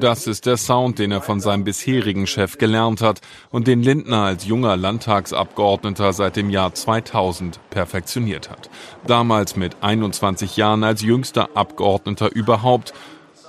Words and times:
Das 0.00 0.26
ist 0.26 0.44
der 0.44 0.58
Sound, 0.58 0.98
den 0.98 1.10
er 1.10 1.22
von 1.22 1.40
seinem 1.40 1.64
bisherigen 1.64 2.26
Chef 2.26 2.58
gelernt 2.58 3.00
hat 3.00 3.20
und 3.50 3.66
den 3.66 3.82
Lindner 3.82 4.24
als 4.24 4.44
junger 4.44 4.76
Landtagsabgeordneter 4.76 6.12
seit 6.12 6.36
dem 6.36 6.50
Jahr 6.50 6.74
2000 6.74 7.58
perfektioniert 7.70 8.50
hat. 8.50 8.68
Damals 9.06 9.56
mit 9.56 9.76
21 9.80 10.56
Jahren 10.56 10.84
als 10.84 11.00
jüngster 11.00 11.48
Abgeordneter 11.54 12.30
überhaupt 12.34 12.92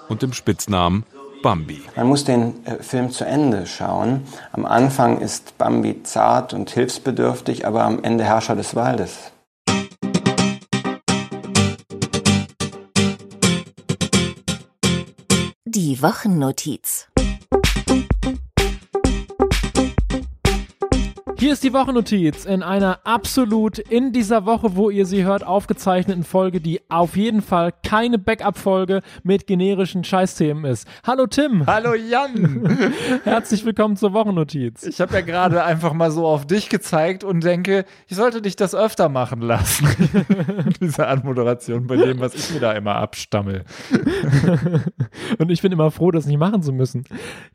und 0.08 0.22
dem 0.22 0.32
Spitznamen 0.32 1.04
Bambi. 1.44 1.82
Man 1.96 2.08
muss 2.08 2.24
den 2.24 2.66
äh, 2.66 2.82
Film 2.82 3.12
zu 3.12 3.26
Ende 3.26 3.68
schauen. 3.68 4.24
Am 4.54 4.66
Anfang 4.66 5.20
ist 5.20 5.58
Bambi 5.58 6.02
zart 6.04 6.54
und 6.54 6.70
hilfsbedürftig, 6.70 7.68
aber 7.68 7.84
am 7.84 8.04
Ende 8.04 8.24
Herrscher 8.24 8.56
des 8.56 8.76
Waldes. 8.76 9.32
Die 15.80 16.02
Wochennotiz. 16.02 17.08
Hier 21.48 21.54
ist 21.54 21.64
die 21.64 21.72
Wochennotiz 21.72 22.44
in 22.44 22.62
einer 22.62 23.00
absolut 23.06 23.80
in 23.80 24.12
dieser 24.12 24.46
Woche, 24.46 24.76
wo 24.76 24.90
ihr 24.90 25.06
sie 25.06 25.24
hört, 25.24 25.48
aufgezeichneten 25.48 26.26
Folge, 26.26 26.60
die 26.60 26.82
auf 26.90 27.16
jeden 27.16 27.42
Fall 27.42 27.72
keine 27.88 28.20
Backup-Folge 28.20 29.00
mit 29.24 29.48
generischen 29.48 30.04
Scheißthemen 30.04 30.66
ist. 30.66 30.86
Hallo 31.06 31.26
Tim. 31.26 31.66
Hallo 31.66 31.94
Jan. 31.94 32.92
Herzlich 33.24 33.64
willkommen 33.64 33.96
zur 33.96 34.12
Wochennotiz. 34.12 34.84
Ich 34.84 35.00
habe 35.00 35.14
ja 35.14 35.22
gerade 35.22 35.64
einfach 35.64 35.94
mal 35.94 36.12
so 36.12 36.28
auf 36.28 36.46
dich 36.46 36.68
gezeigt 36.68 37.24
und 37.24 37.46
denke, 37.46 37.86
ich 38.08 38.18
sollte 38.18 38.42
dich 38.42 38.58
das 38.58 38.76
öfter 38.76 39.08
machen 39.08 39.40
lassen. 39.40 39.88
Diese 40.82 41.08
Anmoderation 41.08 41.88
bei 41.88 41.96
dem, 41.96 42.20
was 42.20 42.36
ich 42.36 42.52
mir 42.52 42.60
da 42.60 42.74
immer 42.74 42.96
abstammel. 42.96 43.64
und 45.38 45.50
ich 45.50 45.62
bin 45.62 45.72
immer 45.72 45.92
froh, 45.92 46.12
das 46.12 46.26
nicht 46.26 46.40
machen 46.40 46.62
zu 46.62 46.74
müssen. 46.74 47.06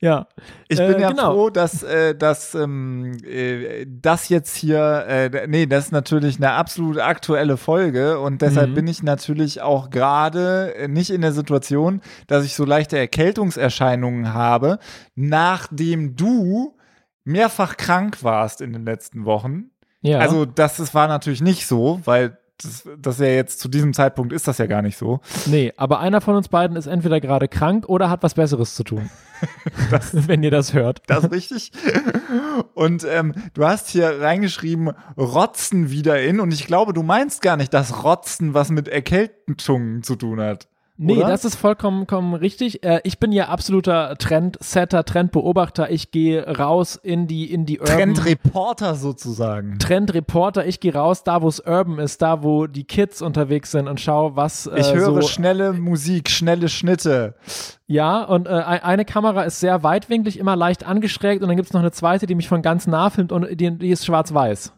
Ja. 0.01 0.29
Ich 0.69 0.79
bin 0.79 0.95
äh, 0.95 1.01
ja 1.03 1.11
genau. 1.11 1.35
froh, 1.35 1.51
dass, 1.51 1.83
äh, 1.83 2.15
dass 2.15 2.55
ähm, 2.55 3.19
äh, 3.23 3.82
das 3.87 4.29
jetzt 4.29 4.57
hier, 4.57 5.05
äh, 5.07 5.47
nee, 5.47 5.67
das 5.67 5.87
ist 5.87 5.93
natürlich 5.93 6.37
eine 6.37 6.53
absolut 6.53 6.99
aktuelle 6.99 7.57
Folge 7.57 8.19
und 8.19 8.43
deshalb 8.43 8.71
mhm. 8.71 8.75
bin 8.75 8.87
ich 8.87 9.03
natürlich 9.03 9.61
auch 9.61 9.91
gerade 9.91 10.75
nicht 10.89 11.11
in 11.11 11.21
der 11.21 11.33
Situation, 11.33 12.01
dass 12.27 12.45
ich 12.45 12.55
so 12.55 12.65
leichte 12.65 12.99
Erkältungserscheinungen 12.99 14.35
habe, 14.35 14.79
nachdem 15.15 16.17
du 16.17 16.77
mehrfach 17.25 17.77
krank 17.77 18.23
warst 18.23 18.61
in 18.61 18.73
den 18.73 18.85
letzten 18.85 19.25
Wochen. 19.25 19.71
Ja. 20.01 20.19
Also 20.19 20.45
das, 20.45 20.77
das 20.77 20.95
war 20.95 21.09
natürlich 21.09 21.41
nicht 21.41 21.67
so, 21.67 22.01
weil 22.05 22.39
das, 22.63 22.89
das 22.99 23.19
ja 23.19 23.27
jetzt 23.27 23.61
zu 23.61 23.69
diesem 23.69 23.93
Zeitpunkt 23.93 24.33
ist 24.33 24.49
das 24.49 24.59
ja 24.59 24.67
gar 24.67 24.83
nicht 24.83 24.97
so. 24.97 25.21
Nee, 25.47 25.73
aber 25.77 26.01
einer 26.01 26.21
von 26.21 26.37
uns 26.37 26.49
beiden 26.49 26.77
ist 26.77 26.87
entweder 26.87 27.21
gerade 27.21 27.49
krank 27.49 27.89
oder 27.89 28.11
hat 28.11 28.23
was 28.23 28.35
Besseres 28.35 28.75
zu 28.75 28.85
tun. 28.85 29.11
das, 29.91 30.11
wenn 30.29 30.43
ihr 30.43 30.51
das 30.51 30.73
hört. 30.73 31.03
Das 31.07 31.25
ist 31.25 31.33
richtig. 31.33 31.73
Und 32.75 33.05
ähm, 33.09 33.35
du 33.55 33.65
hast 33.65 33.89
hier 33.89 34.21
reingeschrieben, 34.21 34.93
Rotzen 35.17 35.91
wieder 35.91 36.23
in. 36.23 36.41
Und 36.41 36.53
ich 36.53 36.67
glaube, 36.67 36.93
du 36.93 37.03
meinst 37.03 37.43
gar 37.43 37.57
nicht, 37.57 37.75
dass 37.75 38.05
Rotzen 38.05 38.55
was 38.55 38.71
mit 38.71 38.89
Erkältungen 38.89 40.03
zu 40.03 40.17
tun 40.17 40.41
hat. 40.41 40.69
Nee, 41.03 41.19
Oder? 41.19 41.29
das 41.29 41.45
ist 41.45 41.57
vollkommen, 41.57 42.07
vollkommen 42.13 42.35
richtig. 42.35 42.85
Äh, 42.85 43.01
ich 43.05 43.19
bin 43.19 43.33
ja 43.33 43.49
absoluter 43.49 44.17
Trendsetter, 44.19 45.05
Trendbeobachter. 45.05 45.91
Ich 45.91 46.11
gehe 46.11 46.47
raus 46.59 46.97
in 47.03 47.27
die, 47.27 47.53
in 47.53 47.67
die 47.67 47.81
Urban. 47.81 48.15
Trendreporter 48.15 48.95
sozusagen. 48.95 49.79
Trendreporter. 49.79 50.67
Ich 50.67 50.81
gehe 50.81 50.95
raus, 50.95 51.25
da 51.25 51.43
wo 51.43 51.49
es 51.49 51.61
urban 51.61 51.99
ist, 51.99 52.23
da 52.23 52.43
wo 52.43 52.67
die 52.67 52.85
Kids 52.85 53.23
unterwegs 53.23 53.71
sind 53.71 53.89
und 53.89 54.01
schaue, 54.01 54.37
was. 54.37 54.67
Äh, 54.67 54.81
ich 54.81 54.93
höre 54.95 55.23
so 55.23 55.23
schnelle 55.23 55.73
Musik, 55.73 56.31
schnelle 56.31 56.69
Schnitte. 56.69 57.35
Ja, 57.87 58.23
und 58.23 58.47
äh, 58.47 58.51
eine 58.51 59.05
Kamera 59.05 59.43
ist 59.43 59.61
sehr 59.61 59.83
weitwinklig, 59.83 60.39
immer 60.39 60.57
leicht 60.57 60.87
angeschrägt 60.87 61.43
und 61.43 61.49
dann 61.49 61.57
gibt 61.57 61.69
es 61.69 61.73
noch 61.73 61.81
eine 61.81 61.93
zweite, 61.93 62.27
die 62.27 62.35
mich 62.35 62.49
von 62.49 62.63
ganz 62.63 62.87
nah 62.87 63.11
filmt 63.11 63.33
und 63.33 63.49
die, 63.61 63.79
die 63.79 63.91
ist 63.91 64.07
schwarz-weiß. 64.07 64.73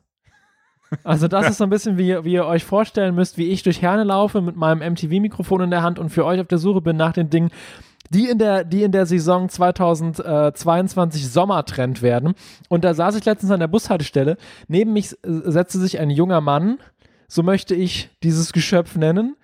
Also 1.03 1.29
das 1.29 1.49
ist 1.49 1.59
so 1.59 1.65
ein 1.65 1.71
bisschen, 1.71 1.99
wie, 1.99 2.25
wie 2.25 2.33
ihr 2.33 2.47
euch 2.47 2.65
vorstellen 2.65 3.15
müsst, 3.15 3.39
wie 3.39 3.49
ich 3.49 3.63
durch 3.63 3.83
Herne 3.83 4.05
laufe 4.05 4.41
mit 4.41 4.57
meinem 4.57 4.93
MTV-Mikrofon 4.93 5.63
in 5.63 5.71
der 5.71 5.83
Hand 5.83 5.99
und 5.99 6.11
für 6.11 6.25
euch 6.25 6.41
auf 6.41 6.47
der 6.47 6.59
Suche 6.59 6.81
bin 6.81 6.97
nach 6.97 7.13
den 7.13 7.31
Dingen, 7.31 7.51
die 8.11 8.29
in 8.29 8.39
der, 8.39 8.65
die 8.65 8.83
in 8.83 8.93
der 8.93 9.07
Saison 9.07 9.49
2022 9.49 11.29
Sommertrend 11.29 12.03
werden. 12.03 12.35
Und 12.69 12.85
da 12.85 12.95
saß 12.95 13.17
ich 13.17 13.25
letztens 13.25 13.51
an 13.51 13.61
der 13.61 13.69
Bushaltestelle. 13.69 14.37
Neben 14.69 14.93
mich 14.93 15.13
äh, 15.13 15.17
setzte 15.23 15.79
sich 15.79 15.99
ein 15.99 16.11
junger 16.11 16.41
Mann, 16.41 16.79
so 17.29 17.43
möchte 17.43 17.75
ich 17.75 18.11
dieses 18.23 18.53
Geschöpf 18.53 18.97
nennen, 18.97 19.37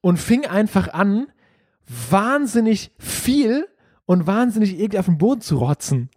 und 0.00 0.18
fing 0.18 0.46
einfach 0.46 0.92
an, 0.92 1.26
wahnsinnig 2.10 2.90
viel 2.98 3.66
und 4.06 4.26
wahnsinnig 4.26 4.78
eklig 4.78 4.98
auf 4.98 5.06
den 5.06 5.18
Boden 5.18 5.40
zu 5.40 5.58
rotzen. 5.58 6.10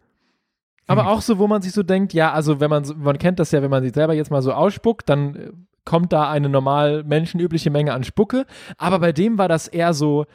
Aber 0.89 1.07
auch 1.07 1.21
so, 1.21 1.37
wo 1.37 1.47
man 1.47 1.61
sich 1.61 1.71
so 1.71 1.83
denkt, 1.83 2.13
ja, 2.13 2.33
also 2.33 2.59
wenn 2.59 2.69
man, 2.69 2.83
man 2.97 3.17
kennt 3.17 3.39
das 3.39 3.51
ja, 3.51 3.61
wenn 3.61 3.69
man 3.69 3.83
sich 3.83 3.93
selber 3.93 4.13
jetzt 4.13 4.31
mal 4.31 4.41
so 4.41 4.53
ausspuckt, 4.53 5.07
dann 5.07 5.35
äh, 5.35 5.51
kommt 5.85 6.11
da 6.13 6.29
eine 6.29 6.49
normal 6.49 7.03
menschenübliche 7.03 7.69
Menge 7.69 7.93
an 7.93 8.03
Spucke. 8.03 8.45
Aber 8.77 8.99
bei 8.99 9.11
dem 9.11 9.37
war 9.37 9.47
das 9.47 9.67
eher 9.67 9.93
so, 9.93 10.25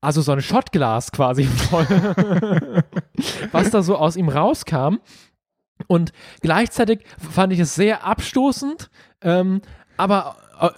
also 0.00 0.22
so 0.22 0.32
ein 0.32 0.40
Schottglas 0.40 1.12
quasi 1.12 1.44
voll, 1.44 1.86
was 3.52 3.70
da 3.70 3.82
so 3.82 3.96
aus 3.96 4.16
ihm 4.16 4.28
rauskam. 4.28 4.96
Und 5.86 6.12
gleichzeitig 6.40 7.04
fand 7.18 7.52
ich 7.52 7.60
es 7.60 7.74
sehr 7.74 8.04
abstoßend, 8.04 8.90
ähm, 9.22 9.60
aber 9.96 10.36
äh, 10.60 10.70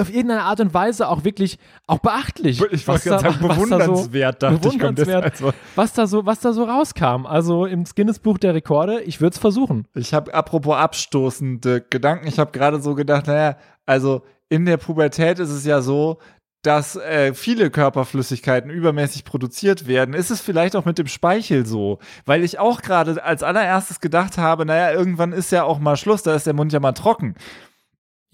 auf 0.00 0.08
irgendeine 0.08 0.42
Art 0.42 0.60
und 0.60 0.72
Weise 0.72 1.08
auch 1.08 1.24
wirklich 1.24 1.58
auch 1.86 1.98
beachtlich. 1.98 2.60
Ich 2.70 2.88
wollte 2.88 3.08
gerade 3.08 3.22
sagen, 3.22 3.38
bewundernswert, 3.48 4.42
da 4.42 4.52
so, 4.52 4.58
bewundernswert, 4.58 5.26
ich, 5.26 5.32
also. 5.32 5.52
was 5.74 5.92
da 5.92 6.06
so, 6.06 6.24
was 6.24 6.40
da 6.40 6.52
so 6.52 6.64
rauskam. 6.64 7.26
Also 7.26 7.66
im 7.66 7.84
Guinness-Buch 7.84 8.38
der 8.38 8.54
Rekorde, 8.54 9.02
ich 9.02 9.20
würde 9.20 9.34
es 9.34 9.38
versuchen. 9.38 9.86
Ich 9.94 10.14
habe 10.14 10.32
apropos 10.32 10.76
abstoßende 10.76 11.82
Gedanken, 11.82 12.26
ich 12.26 12.38
habe 12.38 12.52
gerade 12.52 12.80
so 12.80 12.94
gedacht, 12.94 13.26
naja, 13.26 13.56
also 13.84 14.22
in 14.48 14.64
der 14.64 14.78
Pubertät 14.78 15.38
ist 15.38 15.50
es 15.50 15.66
ja 15.66 15.82
so, 15.82 16.18
dass 16.62 16.96
äh, 16.96 17.34
viele 17.34 17.70
Körperflüssigkeiten 17.70 18.70
übermäßig 18.70 19.24
produziert 19.24 19.86
werden, 19.86 20.14
ist 20.14 20.30
es 20.30 20.40
vielleicht 20.40 20.76
auch 20.76 20.86
mit 20.86 20.96
dem 20.96 21.08
Speichel 21.08 21.66
so. 21.66 21.98
Weil 22.24 22.42
ich 22.42 22.58
auch 22.58 22.80
gerade 22.80 23.22
als 23.22 23.42
allererstes 23.42 24.00
gedacht 24.00 24.38
habe, 24.38 24.64
naja, 24.64 24.92
irgendwann 24.92 25.32
ist 25.32 25.52
ja 25.52 25.64
auch 25.64 25.78
mal 25.78 25.96
Schluss, 25.96 26.22
da 26.22 26.34
ist 26.34 26.46
der 26.46 26.54
Mund 26.54 26.72
ja 26.72 26.80
mal 26.80 26.92
trocken. 26.92 27.34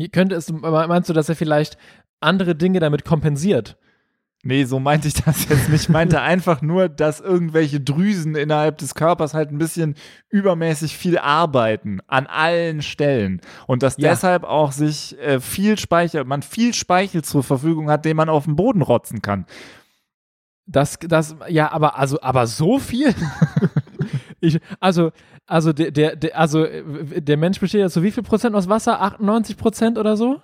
Könnte 0.09 0.35
es, 0.35 0.51
meinst 0.51 1.09
du, 1.09 1.13
dass 1.13 1.29
er 1.29 1.37
vielleicht 1.37 1.77
andere 2.21 2.55
Dinge 2.55 2.81
damit 2.81 3.05
kompensiert? 3.05 3.77
Nee, 4.43 4.65
so 4.65 4.81
meinte 4.81 5.07
ich 5.07 5.15
das 5.15 5.49
jetzt 5.51 5.69
nicht. 5.69 5.83
Ich 5.83 5.89
meinte 5.91 6.23
einfach 6.23 6.63
nur, 6.63 6.89
dass 6.89 7.21
irgendwelche 7.21 7.79
Drüsen 7.79 8.35
innerhalb 8.37 8.79
des 8.79 8.95
Körpers 8.95 9.35
halt 9.35 9.51
ein 9.51 9.59
bisschen 9.59 9.97
übermäßig 10.31 10.97
viel 10.97 11.19
arbeiten 11.19 12.01
an 12.07 12.27
allen 12.27 12.81
Stellen 12.81 13.43
und 13.67 13.83
dass 13.83 13.99
ja. 13.99 14.09
deshalb 14.09 14.45
auch 14.45 14.73
sich 14.73 15.19
äh, 15.19 15.41
viel 15.41 15.79
Speichel, 15.79 16.25
man 16.25 16.41
viel 16.41 16.73
Speichel 16.73 17.23
zur 17.23 17.43
Verfügung 17.43 17.91
hat, 17.91 18.07
den 18.07 18.17
man 18.17 18.31
auf 18.31 18.47
den 18.47 18.57
Boden 18.57 18.81
rotzen 18.81 19.21
kann. 19.21 19.45
Das, 20.65 20.99
das, 21.01 21.37
ja, 21.49 21.71
aber 21.71 21.99
also, 21.99 22.23
aber 22.23 22.47
so 22.47 22.79
viel? 22.79 23.15
ich, 24.41 24.59
also, 24.79 25.11
also 25.51 25.73
der, 25.73 25.91
der, 25.91 26.15
der, 26.15 26.39
also 26.39 26.65
der 26.65 27.37
Mensch 27.37 27.59
besteht 27.59 27.81
ja 27.81 27.91
zu 27.91 28.03
wie 28.05 28.13
viel 28.13 28.23
Prozent 28.23 28.55
aus 28.55 28.69
Wasser? 28.69 29.03
98 29.03 29.57
Prozent 29.57 29.99
oder 29.99 30.17
so? 30.17 30.41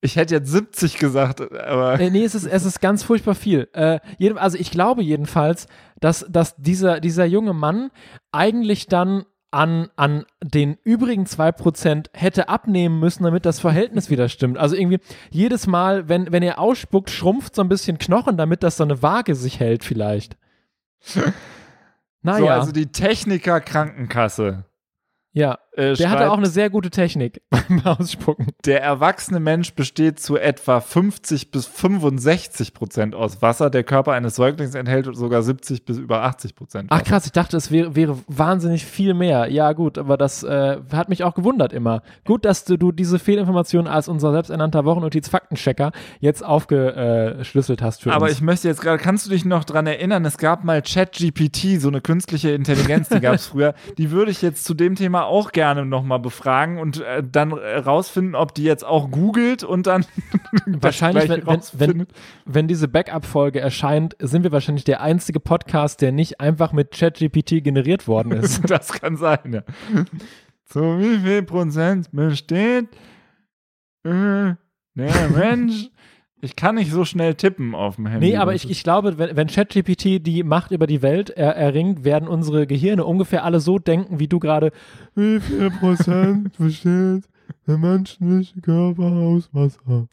Ich 0.00 0.16
hätte 0.16 0.34
jetzt 0.34 0.50
70 0.50 0.98
gesagt, 0.98 1.40
aber. 1.40 2.00
Äh, 2.00 2.10
nee, 2.10 2.24
es 2.24 2.34
ist, 2.34 2.46
es 2.46 2.64
ist 2.64 2.80
ganz 2.80 3.04
furchtbar 3.04 3.36
viel. 3.36 3.68
Äh, 3.72 4.00
jedem, 4.18 4.38
also 4.38 4.58
ich 4.58 4.72
glaube 4.72 5.02
jedenfalls, 5.02 5.68
dass, 6.00 6.26
dass 6.28 6.56
dieser, 6.56 6.98
dieser 6.98 7.24
junge 7.26 7.52
Mann 7.52 7.92
eigentlich 8.32 8.88
dann 8.88 9.24
an, 9.52 9.90
an 9.94 10.24
den 10.42 10.78
übrigen 10.82 11.24
2% 11.24 12.06
hätte 12.12 12.48
abnehmen 12.48 12.98
müssen, 12.98 13.22
damit 13.22 13.46
das 13.46 13.60
Verhältnis 13.60 14.10
wieder 14.10 14.28
stimmt. 14.28 14.58
Also 14.58 14.74
irgendwie 14.74 14.98
jedes 15.30 15.68
Mal, 15.68 16.08
wenn, 16.08 16.32
wenn 16.32 16.42
er 16.42 16.58
ausspuckt, 16.58 17.10
schrumpft 17.10 17.54
so 17.54 17.62
ein 17.62 17.68
bisschen 17.68 17.98
Knochen, 17.98 18.36
damit 18.36 18.64
das 18.64 18.78
so 18.78 18.82
eine 18.82 19.00
Waage 19.00 19.36
sich 19.36 19.60
hält 19.60 19.84
vielleicht. 19.84 20.36
Naja. 22.22 22.38
So, 22.38 22.48
also 22.48 22.72
die 22.72 22.90
Techniker 22.90 23.60
Krankenkasse. 23.60 24.64
Ja, 25.32 25.58
äh, 25.74 25.94
der 25.94 26.10
hatte 26.10 26.30
auch 26.30 26.36
eine 26.36 26.48
sehr 26.48 26.68
gute 26.68 26.90
Technik 26.90 27.40
beim 27.50 27.80
Ausspucken. 27.84 28.48
Der 28.66 28.82
erwachsene 28.82 29.40
Mensch 29.40 29.74
besteht 29.74 30.20
zu 30.20 30.36
etwa 30.36 30.80
50 30.80 31.50
bis 31.50 31.64
65 31.66 32.74
Prozent 32.74 33.14
aus 33.14 33.40
Wasser. 33.40 33.70
Der 33.70 33.82
Körper 33.82 34.12
eines 34.12 34.34
Säuglings 34.34 34.74
enthält 34.74 35.08
sogar 35.16 35.42
70 35.42 35.86
bis 35.86 35.96
über 35.96 36.24
80 36.24 36.54
Prozent. 36.54 36.88
Ach 36.90 37.02
krass, 37.02 37.24
ich 37.24 37.32
dachte, 37.32 37.56
es 37.56 37.70
wäre, 37.70 37.96
wäre 37.96 38.18
wahnsinnig 38.26 38.84
viel 38.84 39.14
mehr. 39.14 39.50
Ja 39.50 39.72
gut, 39.72 39.96
aber 39.96 40.18
das 40.18 40.42
äh, 40.42 40.76
hat 40.92 41.08
mich 41.08 41.24
auch 41.24 41.34
gewundert 41.34 41.72
immer. 41.72 42.02
Gut, 42.26 42.44
dass 42.44 42.66
du, 42.66 42.76
du 42.76 42.92
diese 42.92 43.18
Fehlinformation 43.18 43.86
als 43.86 44.08
unser 44.08 44.32
selbsternannter 44.32 44.84
Wochennotiz-Faktenchecker 44.84 45.92
jetzt 46.20 46.44
aufgeschlüsselt 46.44 47.80
hast 47.80 48.02
für 48.02 48.10
aber 48.10 48.26
uns. 48.26 48.32
Aber 48.32 48.32
ich 48.32 48.42
möchte 48.42 48.68
jetzt 48.68 48.82
gerade, 48.82 49.02
kannst 49.02 49.24
du 49.24 49.30
dich 49.30 49.46
noch 49.46 49.64
dran 49.64 49.86
erinnern, 49.86 50.22
es 50.26 50.36
gab 50.36 50.64
mal 50.64 50.82
ChatGPT, 50.82 51.80
so 51.80 51.88
eine 51.88 52.02
künstliche 52.02 52.50
Intelligenz, 52.50 53.08
die 53.08 53.20
gab 53.20 53.36
es 53.36 53.46
früher. 53.52 53.72
Die 53.96 54.10
würde 54.10 54.30
ich 54.30 54.42
jetzt 54.42 54.66
zu 54.66 54.74
dem 54.74 54.96
Thema 54.96 55.24
auch 55.24 55.50
gerne 55.50 55.61
gerne 55.62 55.86
nochmal 55.86 56.18
befragen 56.18 56.78
und 56.78 57.02
äh, 57.02 57.22
dann 57.22 57.52
rausfinden, 57.52 58.34
ob 58.34 58.52
die 58.52 58.64
jetzt 58.64 58.84
auch 58.84 59.12
googelt 59.12 59.62
und 59.62 59.86
dann 59.86 60.04
wahrscheinlich, 60.66 61.28
wenn, 61.28 61.46
wenn, 61.46 61.60
wenn, 61.74 62.06
wenn, 62.44 62.66
diese 62.66 62.88
Backup-Folge 62.88 63.60
erscheint, 63.60 64.16
sind 64.18 64.42
wir 64.42 64.50
wahrscheinlich 64.50 64.82
der 64.82 65.02
einzige 65.02 65.38
Podcast, 65.38 66.00
der 66.00 66.10
nicht 66.10 66.40
einfach 66.40 66.72
mit 66.72 66.90
ChatGPT 66.90 67.62
generiert 67.62 68.08
worden 68.08 68.32
ist. 68.32 68.60
das 68.68 68.92
kann 68.92 69.16
sein, 69.16 69.52
ja. 69.52 69.62
Zu 70.64 70.98
wie 70.98 71.18
viel 71.20 71.44
Prozent 71.44 72.08
besteht 72.10 72.88
äh, 74.02 74.54
der 74.96 75.30
Mensch 75.32 75.90
ich 76.44 76.56
kann 76.56 76.74
nicht 76.74 76.90
so 76.90 77.04
schnell 77.04 77.36
tippen 77.36 77.74
auf 77.74 77.96
dem 77.96 78.06
Handy. 78.06 78.30
Nee, 78.30 78.36
aber 78.36 78.52
ich, 78.54 78.68
ich 78.68 78.82
glaube, 78.82 79.16
wenn, 79.16 79.36
wenn 79.36 79.46
ChatGPT 79.46 80.26
die 80.26 80.42
Macht 80.42 80.72
über 80.72 80.88
die 80.88 81.00
Welt 81.00 81.30
er, 81.30 81.54
erringt, 81.54 82.02
werden 82.02 82.28
unsere 82.28 82.66
Gehirne 82.66 83.04
ungefähr 83.04 83.44
alle 83.44 83.60
so 83.60 83.78
denken, 83.78 84.18
wie 84.18 84.26
du 84.26 84.40
gerade. 84.40 84.72
Wie 85.14 85.38
viel 85.38 85.70
Prozent 85.70 86.52
besteht 86.58 87.22
der 87.68 87.78
menschliche 87.78 88.60
Körper 88.60 89.04
aus 89.04 89.48
Wasser? 89.52 90.08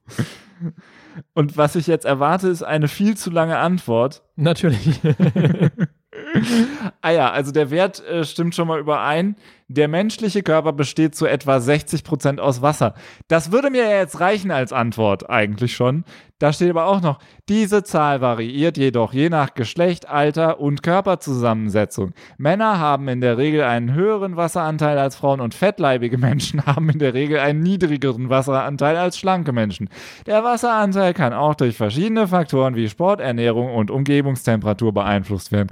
Und 1.34 1.58
was 1.58 1.76
ich 1.76 1.88
jetzt 1.88 2.06
erwarte, 2.06 2.48
ist 2.48 2.62
eine 2.62 2.88
viel 2.88 3.18
zu 3.18 3.32
lange 3.32 3.58
Antwort. 3.58 4.22
Natürlich. 4.36 5.00
ah 7.02 7.10
ja, 7.10 7.32
also 7.32 7.52
der 7.52 7.72
Wert 7.72 8.06
äh, 8.06 8.24
stimmt 8.24 8.54
schon 8.54 8.68
mal 8.68 8.80
überein. 8.80 9.36
Der 9.72 9.88
menschliche 9.88 10.42
Körper 10.42 10.74
besteht 10.74 11.14
zu 11.14 11.28
etwa 11.28 11.60
60 11.60 12.04
Prozent 12.04 12.40
aus 12.40 12.64
Wasser. 12.64 12.96
Das 13.28 13.52
würde 13.52 13.70
mir 13.70 13.88
jetzt 13.88 14.20
reichen 14.20 14.50
als 14.50 14.74
Antwort 14.74 15.30
eigentlich 15.30 15.76
schon. 15.76 16.06
Da 16.40 16.52
steht 16.52 16.72
aber 16.72 16.88
auch 16.88 17.02
noch, 17.02 17.20
diese 17.50 17.84
Zahl 17.84 18.20
variiert 18.20 18.78
jedoch 18.78 19.14
je 19.14 19.30
nach 19.30 19.54
Geschlecht, 19.54 20.10
Alter 20.10 20.60
und 20.60 20.82
Körperzusammensetzung. 20.82 22.14
Männer 22.40 22.80
haben 22.80 23.08
in 23.10 23.22
der 23.22 23.38
Regel 23.38 23.62
einen 23.62 23.94
höheren 23.94 24.38
Wasseranteil 24.38 24.98
als 24.98 25.16
Frauen 25.16 25.40
und 25.40 25.54
fettleibige 25.54 26.18
Menschen 26.18 26.66
haben 26.66 26.90
in 26.90 26.98
der 26.98 27.14
Regel 27.14 27.38
einen 27.38 27.62
niedrigeren 27.62 28.30
Wasseranteil 28.30 28.98
als 28.98 29.20
schlanke 29.20 29.52
Menschen. 29.52 29.88
Der 30.26 30.44
Wasseranteil 30.44 31.14
kann 31.14 31.32
auch 31.32 31.54
durch 31.54 31.78
verschiedene 31.78 32.28
Faktoren 32.28 32.74
wie 32.74 32.90
Sport, 32.90 33.22
Ernährung 33.22 33.76
und 33.76 33.92
Umgebungstemperatur 33.92 34.96
beeinflusst 34.96 35.52
werden. 35.52 35.70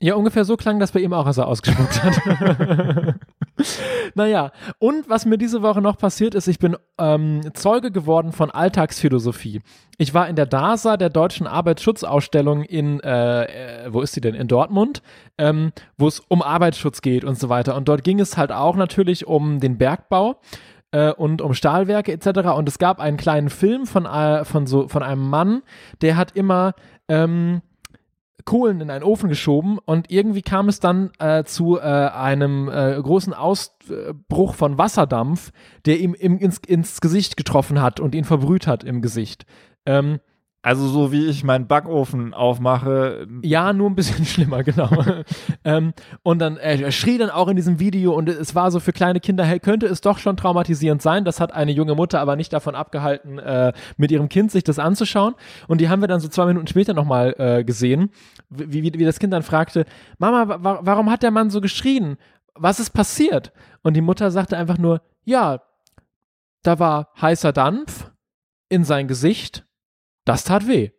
Ja, 0.00 0.14
ungefähr 0.14 0.44
so 0.44 0.56
klang 0.56 0.78
das 0.78 0.92
bei 0.92 1.00
ihm 1.00 1.12
auch, 1.12 1.26
als 1.26 1.38
er 1.38 1.48
ausgespuckt 1.48 2.04
hat. 2.04 3.14
naja, 4.14 4.52
und 4.78 5.08
was 5.08 5.26
mir 5.26 5.38
diese 5.38 5.60
Woche 5.62 5.82
noch 5.82 5.98
passiert 5.98 6.36
ist, 6.36 6.46
ich 6.46 6.60
bin 6.60 6.76
ähm, 6.98 7.40
Zeuge 7.54 7.90
geworden 7.90 8.30
von 8.30 8.52
Alltagsphilosophie. 8.52 9.60
Ich 9.96 10.14
war 10.14 10.28
in 10.28 10.36
der 10.36 10.46
DASA, 10.46 10.96
der 10.96 11.10
deutschen 11.10 11.48
Arbeitsschutzausstellung 11.48 12.62
in, 12.62 13.00
äh, 13.00 13.86
äh, 13.86 13.92
wo 13.92 14.00
ist 14.00 14.12
sie 14.12 14.20
denn? 14.20 14.36
In 14.36 14.46
Dortmund, 14.46 15.02
ähm, 15.36 15.72
wo 15.96 16.06
es 16.06 16.20
um 16.20 16.42
Arbeitsschutz 16.42 17.02
geht 17.02 17.24
und 17.24 17.36
so 17.36 17.48
weiter. 17.48 17.74
Und 17.74 17.88
dort 17.88 18.04
ging 18.04 18.20
es 18.20 18.36
halt 18.36 18.52
auch 18.52 18.76
natürlich 18.76 19.26
um 19.26 19.58
den 19.58 19.78
Bergbau 19.78 20.36
äh, 20.92 21.10
und 21.10 21.42
um 21.42 21.54
Stahlwerke 21.54 22.12
etc. 22.12 22.50
Und 22.56 22.68
es 22.68 22.78
gab 22.78 23.00
einen 23.00 23.16
kleinen 23.16 23.50
Film 23.50 23.84
von, 23.84 24.06
äh, 24.06 24.44
von, 24.44 24.68
so, 24.68 24.86
von 24.86 25.02
einem 25.02 25.28
Mann, 25.28 25.62
der 26.02 26.16
hat 26.16 26.36
immer 26.36 26.74
ähm, 27.08 27.62
Kohlen 28.48 28.80
in 28.80 28.88
einen 28.88 29.04
Ofen 29.04 29.28
geschoben 29.28 29.78
und 29.84 30.10
irgendwie 30.10 30.40
kam 30.40 30.70
es 30.70 30.80
dann 30.80 31.10
äh, 31.18 31.44
zu 31.44 31.78
äh, 31.78 31.82
einem 31.82 32.70
äh, 32.70 32.98
großen 32.98 33.34
Ausbruch 33.34 34.54
von 34.54 34.78
Wasserdampf, 34.78 35.52
der 35.84 36.00
ihm 36.00 36.14
im, 36.14 36.38
ins, 36.38 36.56
ins 36.66 37.02
Gesicht 37.02 37.36
getroffen 37.36 37.82
hat 37.82 38.00
und 38.00 38.14
ihn 38.14 38.24
verbrüht 38.24 38.66
hat 38.66 38.84
im 38.84 39.02
Gesicht. 39.02 39.44
Ähm, 39.84 40.20
also 40.68 40.86
so 40.86 41.12
wie 41.12 41.24
ich 41.24 41.44
meinen 41.44 41.66
Backofen 41.66 42.34
aufmache. 42.34 43.26
Ja, 43.42 43.72
nur 43.72 43.88
ein 43.88 43.94
bisschen 43.94 44.24
schlimmer, 44.26 44.62
genau. 44.62 44.90
ähm, 45.64 45.94
und 46.22 46.40
dann, 46.40 46.58
er 46.58 46.92
schrie 46.92 47.16
dann 47.16 47.30
auch 47.30 47.48
in 47.48 47.56
diesem 47.56 47.80
Video 47.80 48.12
und 48.12 48.28
es 48.28 48.54
war 48.54 48.70
so 48.70 48.78
für 48.78 48.92
kleine 48.92 49.18
Kinder, 49.18 49.46
hey, 49.46 49.60
könnte 49.60 49.86
es 49.86 50.02
doch 50.02 50.18
schon 50.18 50.36
traumatisierend 50.36 51.00
sein. 51.00 51.24
Das 51.24 51.40
hat 51.40 51.54
eine 51.54 51.72
junge 51.72 51.94
Mutter 51.94 52.20
aber 52.20 52.36
nicht 52.36 52.52
davon 52.52 52.74
abgehalten, 52.74 53.38
äh, 53.38 53.72
mit 53.96 54.10
ihrem 54.10 54.28
Kind 54.28 54.52
sich 54.52 54.62
das 54.62 54.78
anzuschauen. 54.78 55.36
Und 55.68 55.80
die 55.80 55.88
haben 55.88 56.02
wir 56.02 56.06
dann 56.06 56.20
so 56.20 56.28
zwei 56.28 56.44
Minuten 56.44 56.66
später 56.66 56.92
nochmal 56.92 57.34
äh, 57.38 57.64
gesehen, 57.64 58.10
wie, 58.50 58.82
wie, 58.82 58.92
wie 58.92 59.04
das 59.06 59.18
Kind 59.18 59.32
dann 59.32 59.42
fragte, 59.42 59.86
Mama, 60.18 60.58
wa 60.62 60.80
warum 60.82 61.10
hat 61.10 61.22
der 61.22 61.30
Mann 61.30 61.48
so 61.48 61.62
geschrien? 61.62 62.18
Was 62.54 62.78
ist 62.78 62.90
passiert? 62.90 63.52
Und 63.80 63.94
die 63.94 64.02
Mutter 64.02 64.30
sagte 64.30 64.58
einfach 64.58 64.76
nur, 64.76 65.00
ja, 65.24 65.62
da 66.62 66.78
war 66.78 67.08
heißer 67.18 67.54
Dampf 67.54 68.10
in 68.68 68.84
sein 68.84 69.08
Gesicht 69.08 69.64
das 70.28 70.44
tat 70.44 70.66
weh. 70.66 70.90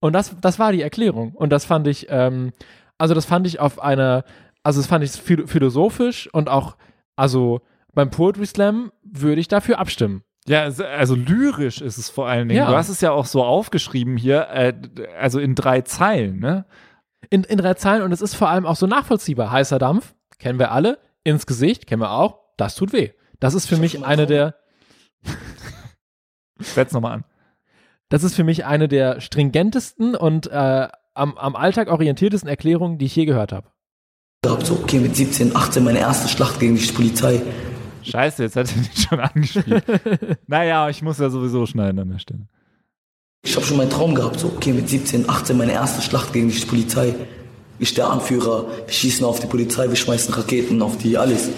Und 0.00 0.14
das, 0.14 0.34
das 0.40 0.58
war 0.58 0.72
die 0.72 0.82
Erklärung. 0.82 1.34
Und 1.34 1.50
das 1.50 1.64
fand 1.64 1.86
ich, 1.86 2.06
ähm, 2.08 2.52
also 2.98 3.14
das 3.14 3.26
fand 3.26 3.46
ich 3.46 3.60
auf 3.60 3.80
eine, 3.80 4.24
also 4.62 4.80
das 4.80 4.86
fand 4.86 5.04
ich 5.04 5.12
philosophisch 5.12 6.32
und 6.32 6.48
auch, 6.48 6.76
also 7.16 7.60
beim 7.94 8.10
Poetry 8.10 8.46
Slam 8.46 8.92
würde 9.02 9.40
ich 9.40 9.48
dafür 9.48 9.78
abstimmen. 9.78 10.22
Ja, 10.46 10.62
also, 10.62 11.14
lyrisch 11.14 11.80
ist 11.80 11.98
es 11.98 12.08
vor 12.08 12.26
allen 12.26 12.48
Dingen. 12.48 12.58
Ja. 12.58 12.70
Du 12.70 12.76
hast 12.76 12.88
es 12.88 13.02
ja 13.02 13.12
auch 13.12 13.26
so 13.26 13.44
aufgeschrieben 13.44 14.16
hier, 14.16 14.48
äh, 14.48 14.72
also 15.18 15.38
in 15.38 15.54
drei 15.54 15.82
Zeilen, 15.82 16.40
ne? 16.40 16.64
In, 17.28 17.44
in 17.44 17.58
drei 17.58 17.74
Zeilen 17.74 18.02
und 18.02 18.10
es 18.10 18.22
ist 18.22 18.34
vor 18.34 18.48
allem 18.48 18.64
auch 18.64 18.76
so 18.76 18.86
nachvollziehbar. 18.86 19.50
Heißer 19.50 19.78
Dampf, 19.78 20.14
kennen 20.38 20.58
wir 20.58 20.72
alle, 20.72 20.98
ins 21.22 21.46
Gesicht, 21.46 21.86
kennen 21.86 22.00
wir 22.00 22.12
auch, 22.12 22.40
das 22.56 22.74
tut 22.74 22.92
weh. 22.92 23.10
Das 23.38 23.54
ist 23.54 23.66
für 23.66 23.76
mich 23.76 24.02
eine 24.02 24.26
der. 24.26 24.54
Setz 26.58 26.92
nochmal 26.92 27.12
an. 27.12 27.24
Das 28.10 28.24
ist 28.24 28.34
für 28.34 28.44
mich 28.44 28.66
eine 28.66 28.88
der 28.88 29.20
stringentesten 29.20 30.16
und 30.16 30.48
äh, 30.48 30.88
am, 31.14 31.38
am 31.38 31.56
Alltag 31.56 31.88
orientiertesten 31.88 32.48
Erklärungen, 32.48 32.98
die 32.98 33.06
ich 33.06 33.16
je 33.16 33.24
gehört 33.24 33.52
habe. 33.52 33.68
So, 34.44 34.74
okay, 34.82 34.98
mit 34.98 35.14
17, 35.14 35.54
18 35.54 35.84
meine 35.84 36.00
erste 36.00 36.28
Schlacht 36.28 36.58
gegen 36.58 36.76
die 36.76 36.86
Polizei. 36.86 37.40
Scheiße, 38.02 38.42
jetzt 38.42 38.56
hat 38.56 38.68
er 38.68 38.74
den 38.74 38.88
schon 38.96 39.20
angespielt. 39.20 39.84
naja, 40.46 40.88
ich 40.88 41.02
muss 41.02 41.18
ja 41.18 41.30
sowieso 41.30 41.66
schneiden 41.66 42.00
an 42.00 42.10
der 42.10 42.18
Stelle. 42.18 42.48
Ich 43.44 43.54
habe 43.54 43.64
schon 43.64 43.76
meinen 43.76 43.90
Traum 43.90 44.14
gehabt, 44.14 44.40
so, 44.40 44.48
okay, 44.48 44.72
mit 44.72 44.88
17, 44.88 45.28
18 45.28 45.56
meine 45.56 45.72
erste 45.72 46.02
Schlacht 46.02 46.32
gegen 46.32 46.50
die 46.50 46.58
Polizei. 46.66 47.14
Ich 47.78 47.94
der 47.94 48.10
Anführer, 48.10 48.66
wir 48.86 48.92
schießen 48.92 49.24
auf 49.24 49.40
die 49.40 49.46
Polizei, 49.46 49.88
wir 49.88 49.96
schmeißen 49.96 50.34
Raketen 50.34 50.82
auf 50.82 50.98
die, 50.98 51.16
alles. 51.16 51.48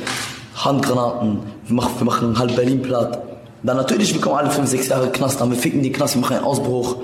Handgranaten, 0.54 1.38
wir 1.66 1.74
machen, 1.74 1.94
wir 1.98 2.04
machen 2.04 2.38
halb 2.38 2.54
Berlin 2.54 2.82
platt. 2.82 3.31
Dann 3.62 3.76
natürlich, 3.76 4.12
wir 4.12 4.20
kommen 4.20 4.36
alle 4.36 4.50
fünf, 4.50 4.68
sechs 4.68 4.88
Jahre 4.88 5.10
Knast 5.10 5.40
an, 5.40 5.50
wir 5.50 5.58
ficken 5.58 5.82
die 5.82 5.92
Knast, 5.92 6.14
wir 6.14 6.20
machen 6.20 6.36
einen 6.36 6.44
Ausbruch 6.44 6.96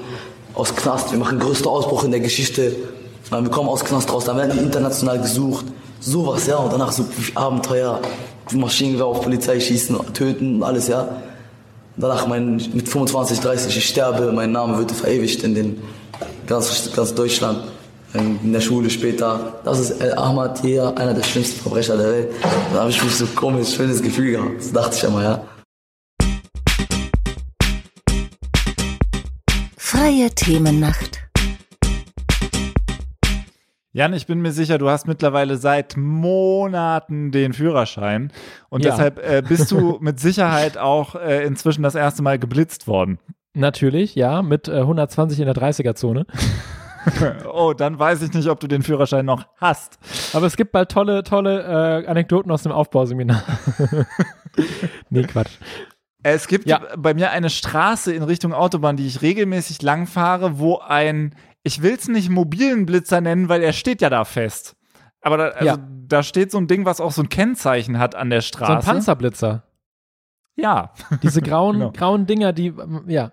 aus 0.54 0.74
Knast, 0.74 1.12
wir 1.12 1.18
machen 1.18 1.38
den 1.38 1.46
größten 1.46 1.68
Ausbruch 1.68 2.04
in 2.04 2.10
der 2.10 2.20
Geschichte. 2.20 2.74
Dann 3.30 3.44
wir 3.44 3.50
kommen 3.50 3.68
aus 3.68 3.84
Knast 3.84 4.12
raus, 4.12 4.24
dann 4.24 4.36
werden 4.36 4.56
die 4.56 4.64
international 4.64 5.20
gesucht. 5.20 5.66
Sowas, 6.00 6.46
ja, 6.46 6.56
und 6.56 6.72
danach 6.72 6.92
so 6.92 7.04
Abenteuer, 7.34 8.00
Maschinengewehr 8.52 9.06
auf 9.06 9.20
Polizei 9.20 9.60
schießen, 9.60 9.98
töten 10.14 10.56
und 10.56 10.62
alles, 10.62 10.88
ja. 10.88 11.08
Danach 11.96 12.26
mein, 12.26 12.56
mit 12.72 12.88
25, 12.88 13.40
30, 13.40 13.76
ich 13.76 13.88
sterbe, 13.88 14.32
mein 14.32 14.52
Name 14.52 14.78
wird 14.78 14.92
verewigt 14.92 15.42
in 15.42 15.54
den 15.54 15.82
ganz, 16.46 16.90
ganz 16.94 17.14
Deutschland, 17.14 17.64
in 18.14 18.52
der 18.52 18.60
Schule 18.60 18.88
später. 18.88 19.60
Das 19.64 19.78
ist 19.78 20.00
El 20.00 20.14
Ahmad 20.14 20.60
hier, 20.62 20.96
einer 20.96 21.14
der 21.14 21.24
schlimmsten 21.24 21.60
Verbrecher 21.60 21.96
der 21.96 22.06
Welt. 22.06 22.28
Da 22.72 22.80
habe 22.80 22.90
ich 22.90 23.02
mich 23.02 23.14
so 23.14 23.26
komisch, 23.26 23.74
schönes 23.74 24.00
Gefühl 24.00 24.32
gehabt. 24.32 24.58
Das 24.58 24.72
dachte 24.72 24.96
ich 24.96 25.04
immer, 25.04 25.22
ja. 25.22 25.42
Freie 29.90 30.28
Themennacht. 30.28 31.18
Jan, 33.92 34.12
ich 34.12 34.26
bin 34.26 34.42
mir 34.42 34.52
sicher, 34.52 34.76
du 34.76 34.90
hast 34.90 35.06
mittlerweile 35.06 35.56
seit 35.56 35.96
Monaten 35.96 37.32
den 37.32 37.54
Führerschein 37.54 38.30
und 38.68 38.84
ja. 38.84 38.90
deshalb 38.90 39.18
äh, 39.18 39.40
bist 39.40 39.70
du 39.70 39.96
mit 40.02 40.20
Sicherheit 40.20 40.76
auch 40.76 41.14
äh, 41.14 41.42
inzwischen 41.46 41.82
das 41.82 41.94
erste 41.94 42.22
Mal 42.22 42.38
geblitzt 42.38 42.86
worden. 42.86 43.18
Natürlich, 43.54 44.14
ja, 44.14 44.42
mit 44.42 44.68
äh, 44.68 44.80
120 44.80 45.40
in 45.40 45.46
der 45.46 45.54
30er-Zone. 45.54 46.26
oh, 47.50 47.72
dann 47.72 47.98
weiß 47.98 48.20
ich 48.20 48.34
nicht, 48.34 48.50
ob 48.50 48.60
du 48.60 48.66
den 48.66 48.82
Führerschein 48.82 49.24
noch 49.24 49.46
hast. 49.56 49.98
Aber 50.34 50.44
es 50.44 50.58
gibt 50.58 50.72
bald 50.72 50.90
tolle, 50.90 51.22
tolle 51.22 51.62
äh, 51.62 52.06
Anekdoten 52.06 52.52
aus 52.52 52.62
dem 52.62 52.72
Aufbauseminar. 52.72 53.42
nee, 55.08 55.22
Quatsch. 55.22 55.52
Es 56.34 56.48
gibt 56.48 56.66
ja. 56.66 56.80
bei 56.96 57.14
mir 57.14 57.30
eine 57.30 57.50
Straße 57.50 58.12
in 58.12 58.22
Richtung 58.22 58.52
Autobahn, 58.52 58.96
die 58.96 59.06
ich 59.06 59.22
regelmäßig 59.22 59.82
langfahre, 59.82 60.58
wo 60.58 60.78
ein, 60.78 61.34
ich 61.62 61.82
will 61.82 61.94
es 61.94 62.08
nicht 62.08 62.30
mobilen 62.30 62.86
Blitzer 62.86 63.20
nennen, 63.20 63.48
weil 63.48 63.62
er 63.62 63.72
steht 63.72 64.00
ja 64.00 64.10
da 64.10 64.24
fest. 64.24 64.76
Aber 65.20 65.36
da, 65.36 65.44
also, 65.48 65.66
ja. 65.66 65.78
da 66.06 66.22
steht 66.22 66.50
so 66.50 66.58
ein 66.58 66.68
Ding, 66.68 66.84
was 66.84 67.00
auch 67.00 67.12
so 67.12 67.22
ein 67.22 67.28
Kennzeichen 67.28 67.98
hat 67.98 68.14
an 68.14 68.30
der 68.30 68.40
Straße. 68.40 68.72
So 68.72 68.78
ein 68.78 68.84
Panzerblitzer. 68.84 69.64
Ja. 70.56 70.92
Diese 71.22 71.42
grauen, 71.42 71.74
genau. 71.78 71.92
grauen 71.92 72.26
Dinger, 72.26 72.52
die, 72.52 72.72
ja. 73.06 73.32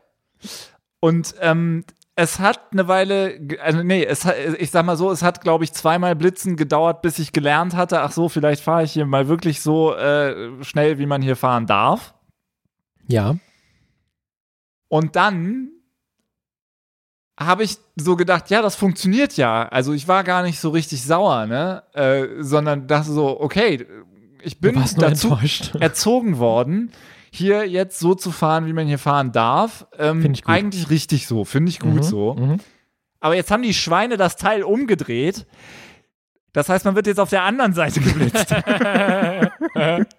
Und 0.99 1.35
ähm, 1.41 1.85
es 2.15 2.39
hat 2.39 2.71
eine 2.71 2.87
Weile, 2.87 3.39
also 3.61 3.83
nee, 3.83 4.03
es 4.03 4.25
hat, 4.25 4.35
ich 4.57 4.71
sag 4.71 4.85
mal 4.85 4.95
so, 4.95 5.11
es 5.11 5.21
hat, 5.21 5.41
glaube 5.41 5.63
ich, 5.63 5.73
zweimal 5.73 6.15
Blitzen 6.15 6.55
gedauert, 6.55 7.01
bis 7.01 7.19
ich 7.19 7.33
gelernt 7.33 7.75
hatte, 7.75 8.01
ach 8.01 8.11
so, 8.11 8.29
vielleicht 8.29 8.63
fahre 8.63 8.83
ich 8.83 8.93
hier 8.93 9.05
mal 9.05 9.27
wirklich 9.27 9.61
so 9.61 9.93
äh, 9.93 10.63
schnell, 10.63 10.97
wie 10.97 11.05
man 11.05 11.21
hier 11.21 11.35
fahren 11.35 11.67
darf. 11.67 12.14
Ja. 13.07 13.35
Und 14.87 15.15
dann 15.15 15.69
habe 17.37 17.63
ich 17.63 17.77
so 17.95 18.15
gedacht, 18.15 18.49
ja, 18.49 18.61
das 18.61 18.75
funktioniert 18.75 19.35
ja. 19.37 19.67
Also 19.67 19.93
ich 19.93 20.07
war 20.07 20.23
gar 20.23 20.43
nicht 20.43 20.59
so 20.59 20.69
richtig 20.69 21.03
sauer, 21.03 21.45
ne? 21.47 21.83
Äh, 21.93 22.27
sondern 22.41 22.87
dachte 22.87 23.11
so, 23.11 23.39
okay, 23.41 23.85
ich 24.41 24.59
bin 24.61 24.75
dazu 24.75 25.29
enttäuscht. 25.29 25.75
erzogen 25.79 26.37
worden, 26.37 26.91
hier 27.31 27.67
jetzt 27.67 27.99
so 27.99 28.15
zu 28.15 28.31
fahren, 28.31 28.67
wie 28.67 28.73
man 28.73 28.87
hier 28.87 28.99
fahren 28.99 29.31
darf. 29.33 29.85
Ähm, 29.97 30.21
Find 30.21 30.37
ich 30.37 30.43
gut. 30.43 30.53
Eigentlich 30.55 30.89
richtig 30.89 31.27
so, 31.27 31.43
finde 31.43 31.69
ich 31.71 31.79
gut 31.79 31.95
Mhm, 31.95 32.03
so. 32.03 32.35
mhm. 32.35 32.57
Aber 33.19 33.35
jetzt 33.35 33.51
haben 33.51 33.63
die 33.63 33.73
Schweine 33.73 34.15
das 34.17 34.35
Teil 34.37 34.63
umgedreht. 34.63 35.45
Das 36.53 36.69
heißt, 36.69 36.85
man 36.85 36.95
wird 36.95 37.07
jetzt 37.07 37.19
auf 37.19 37.31
der 37.31 37.43
anderen 37.43 37.73
Seite 37.73 37.99
geblitzt. 37.99 38.55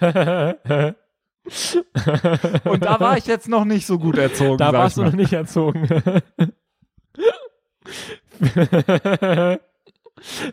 Und 2.64 2.84
da 2.84 3.00
war 3.00 3.18
ich 3.18 3.26
jetzt 3.26 3.48
noch 3.48 3.64
nicht 3.64 3.86
so 3.86 3.98
gut 3.98 4.18
erzogen. 4.18 4.58
Da 4.58 4.66
sag 4.66 4.74
warst 4.74 4.98
ich 4.98 5.04
du 5.04 5.10
noch 5.10 5.16
nicht 5.16 5.32
erzogen. 5.32 5.88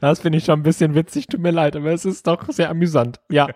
Das 0.01 0.19
finde 0.19 0.39
ich 0.39 0.45
schon 0.45 0.59
ein 0.59 0.63
bisschen 0.63 0.95
witzig, 0.95 1.27
tut 1.27 1.39
mir 1.39 1.51
leid, 1.51 1.75
aber 1.75 1.93
es 1.93 2.03
ist 2.03 2.27
doch 2.27 2.49
sehr 2.49 2.69
amüsant. 2.69 3.21
Ja, 3.29 3.47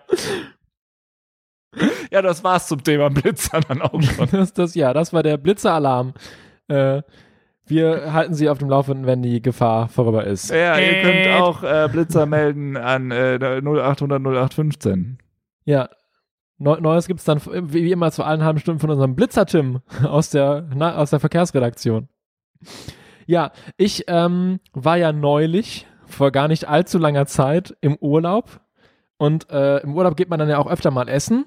Ja, 2.10 2.22
das 2.22 2.44
war's 2.44 2.68
zum 2.68 2.82
Thema 2.82 3.10
Blitzer 3.10 3.60
dann 3.60 3.82
auch 3.82 4.00
schon. 4.02 4.28
das, 4.30 4.52
das, 4.52 4.74
ja, 4.74 4.92
das 4.92 5.12
war 5.12 5.22
der 5.22 5.36
Blitzeralarm. 5.36 6.14
Äh, 6.68 7.02
wir 7.66 8.12
halten 8.12 8.34
Sie 8.34 8.48
auf 8.48 8.58
dem 8.58 8.70
Laufenden, 8.70 9.06
wenn 9.06 9.22
die 9.22 9.42
Gefahr 9.42 9.88
vorüber 9.88 10.24
ist. 10.24 10.50
Ja, 10.50 10.78
ihr 10.78 11.02
könnt 11.02 11.42
auch 11.42 11.62
äh, 11.62 11.88
Blitzer 11.90 12.26
melden 12.26 12.76
an 12.76 13.10
äh, 13.10 13.38
0800 13.60 14.20
0815. 14.20 15.18
Ja. 15.64 15.88
Neu 16.58 16.80
Neues 16.80 17.06
gibt 17.06 17.20
es 17.20 17.26
dann 17.26 17.40
wie 17.44 17.84
wie 17.84 17.92
immer 17.92 18.10
zu 18.10 18.24
allen 18.24 18.42
halben 18.42 18.58
Stunden 18.58 18.80
von 18.80 18.90
unserem 18.90 19.14
Blitzer-Tim 19.14 19.80
aus 20.04 20.30
der, 20.30 20.68
na, 20.74 20.96
aus 20.96 21.10
der 21.10 21.20
Verkehrsredaktion. 21.20 22.08
Ja, 23.26 23.52
ich 23.76 24.04
ähm, 24.06 24.60
war 24.72 24.96
ja 24.96 25.12
neulich, 25.12 25.86
vor 26.06 26.30
gar 26.30 26.48
nicht 26.48 26.68
allzu 26.68 26.98
langer 26.98 27.26
Zeit, 27.26 27.76
im 27.80 27.96
Urlaub. 27.96 28.60
Und 29.18 29.50
äh, 29.50 29.78
im 29.78 29.94
Urlaub 29.94 30.16
geht 30.16 30.30
man 30.30 30.38
dann 30.38 30.48
ja 30.48 30.58
auch 30.58 30.68
öfter 30.68 30.90
mal 30.90 31.08
essen. 31.08 31.46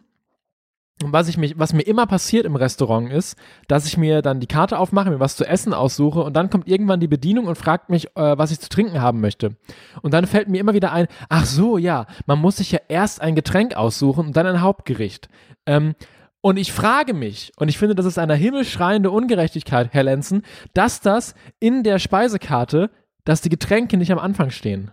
Und 1.02 1.14
was, 1.14 1.30
ich 1.30 1.38
mich, 1.38 1.58
was 1.58 1.72
mir 1.72 1.84
immer 1.84 2.08
passiert 2.08 2.46
im 2.46 2.58
Restaurant 2.58 3.10
ist, 3.10 3.38
dass 3.70 3.86
ich 3.86 3.96
mir 3.96 4.22
dann 4.22 4.42
die 4.42 4.48
Karte 4.48 4.78
aufmache, 4.78 5.10
mir 5.10 5.22
was 5.22 5.38
zu 5.38 5.46
essen 5.46 5.74
aussuche 5.74 6.22
und 6.22 6.34
dann 6.34 6.50
kommt 6.50 6.68
irgendwann 6.68 7.00
die 7.00 7.08
Bedienung 7.08 7.48
und 7.48 7.56
fragt 7.56 7.90
mich, 7.90 8.08
äh, 8.18 8.38
was 8.38 8.52
ich 8.52 8.60
zu 8.60 8.68
trinken 8.68 9.02
haben 9.02 9.22
möchte. 9.22 9.56
Und 10.02 10.14
dann 10.14 10.28
fällt 10.28 10.50
mir 10.50 10.60
immer 10.60 10.74
wieder 10.74 10.92
ein, 10.92 11.08
ach 11.30 11.46
so, 11.46 11.78
ja, 11.78 12.06
man 12.26 12.40
muss 12.40 12.58
sich 12.58 12.72
ja 12.72 12.80
erst 12.90 13.22
ein 13.22 13.36
Getränk 13.36 13.76
aussuchen 13.76 14.28
und 14.28 14.38
dann 14.38 14.46
ein 14.46 14.62
Hauptgericht. 14.62 15.30
Ähm, 15.66 15.96
und 16.42 16.58
ich 16.58 16.72
frage 16.72 17.14
mich, 17.14 17.54
und 17.58 17.70
ich 17.70 17.78
finde, 17.78 17.96
das 17.96 18.06
ist 18.06 18.18
eine 18.18 18.36
himmelschreiende 18.36 19.12
Ungerechtigkeit, 19.12 19.90
Herr 19.92 20.04
Lenzen, 20.04 20.44
dass 20.74 21.00
das 21.00 21.34
in 21.60 21.84
der 21.84 22.00
Speisekarte, 22.00 22.92
dass 23.24 23.42
die 23.42 23.50
Getränke 23.50 23.98
nicht 23.98 24.12
am 24.12 24.20
Anfang 24.20 24.50
stehen. 24.50 24.92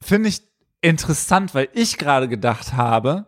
Finde 0.00 0.28
ich 0.28 0.42
interessant, 0.80 1.54
weil 1.54 1.68
ich 1.72 1.98
gerade 1.98 2.28
gedacht 2.28 2.72
habe, 2.74 3.26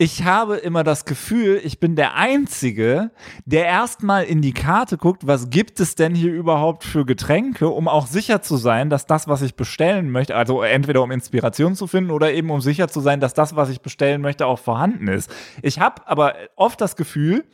ich 0.00 0.22
habe 0.22 0.56
immer 0.56 0.84
das 0.84 1.04
Gefühl, 1.04 1.60
ich 1.64 1.80
bin 1.80 1.96
der 1.96 2.14
Einzige, 2.14 3.10
der 3.46 3.64
erstmal 3.64 4.24
in 4.24 4.40
die 4.40 4.52
Karte 4.52 4.96
guckt, 4.96 5.26
was 5.26 5.50
gibt 5.50 5.80
es 5.80 5.96
denn 5.96 6.14
hier 6.14 6.32
überhaupt 6.32 6.84
für 6.84 7.04
Getränke, 7.04 7.68
um 7.68 7.88
auch 7.88 8.06
sicher 8.06 8.40
zu 8.40 8.56
sein, 8.56 8.90
dass 8.90 9.06
das, 9.06 9.26
was 9.26 9.42
ich 9.42 9.56
bestellen 9.56 10.12
möchte, 10.12 10.36
also 10.36 10.62
entweder 10.62 11.02
um 11.02 11.10
Inspiration 11.10 11.74
zu 11.74 11.88
finden 11.88 12.12
oder 12.12 12.32
eben 12.32 12.48
um 12.50 12.60
sicher 12.60 12.86
zu 12.86 13.00
sein, 13.00 13.18
dass 13.18 13.34
das, 13.34 13.56
was 13.56 13.70
ich 13.70 13.80
bestellen 13.80 14.20
möchte, 14.20 14.46
auch 14.46 14.60
vorhanden 14.60 15.08
ist. 15.08 15.34
Ich 15.62 15.80
habe 15.80 16.06
aber 16.06 16.36
oft 16.54 16.80
das 16.80 16.94
Gefühl, 16.94 17.44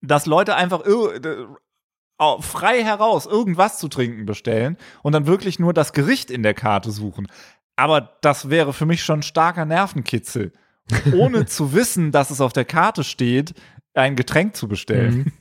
dass 0.00 0.26
Leute 0.26 0.54
einfach 0.54 0.84
äh, 0.86 2.42
frei 2.42 2.84
heraus 2.84 3.26
irgendwas 3.26 3.80
zu 3.80 3.88
trinken 3.88 4.24
bestellen 4.24 4.76
und 5.02 5.14
dann 5.14 5.26
wirklich 5.26 5.58
nur 5.58 5.74
das 5.74 5.92
Gericht 5.92 6.30
in 6.30 6.44
der 6.44 6.54
Karte 6.54 6.92
suchen. 6.92 7.26
Aber 7.74 8.16
das 8.20 8.50
wäre 8.50 8.72
für 8.72 8.86
mich 8.86 9.02
schon 9.02 9.22
starker 9.22 9.64
Nervenkitzel. 9.64 10.52
Ohne 11.14 11.46
zu 11.46 11.72
wissen, 11.72 12.12
dass 12.12 12.30
es 12.30 12.40
auf 12.40 12.52
der 12.52 12.64
Karte 12.64 13.04
steht, 13.04 13.54
ein 13.94 14.16
Getränk 14.16 14.56
zu 14.56 14.68
bestellen. 14.68 15.32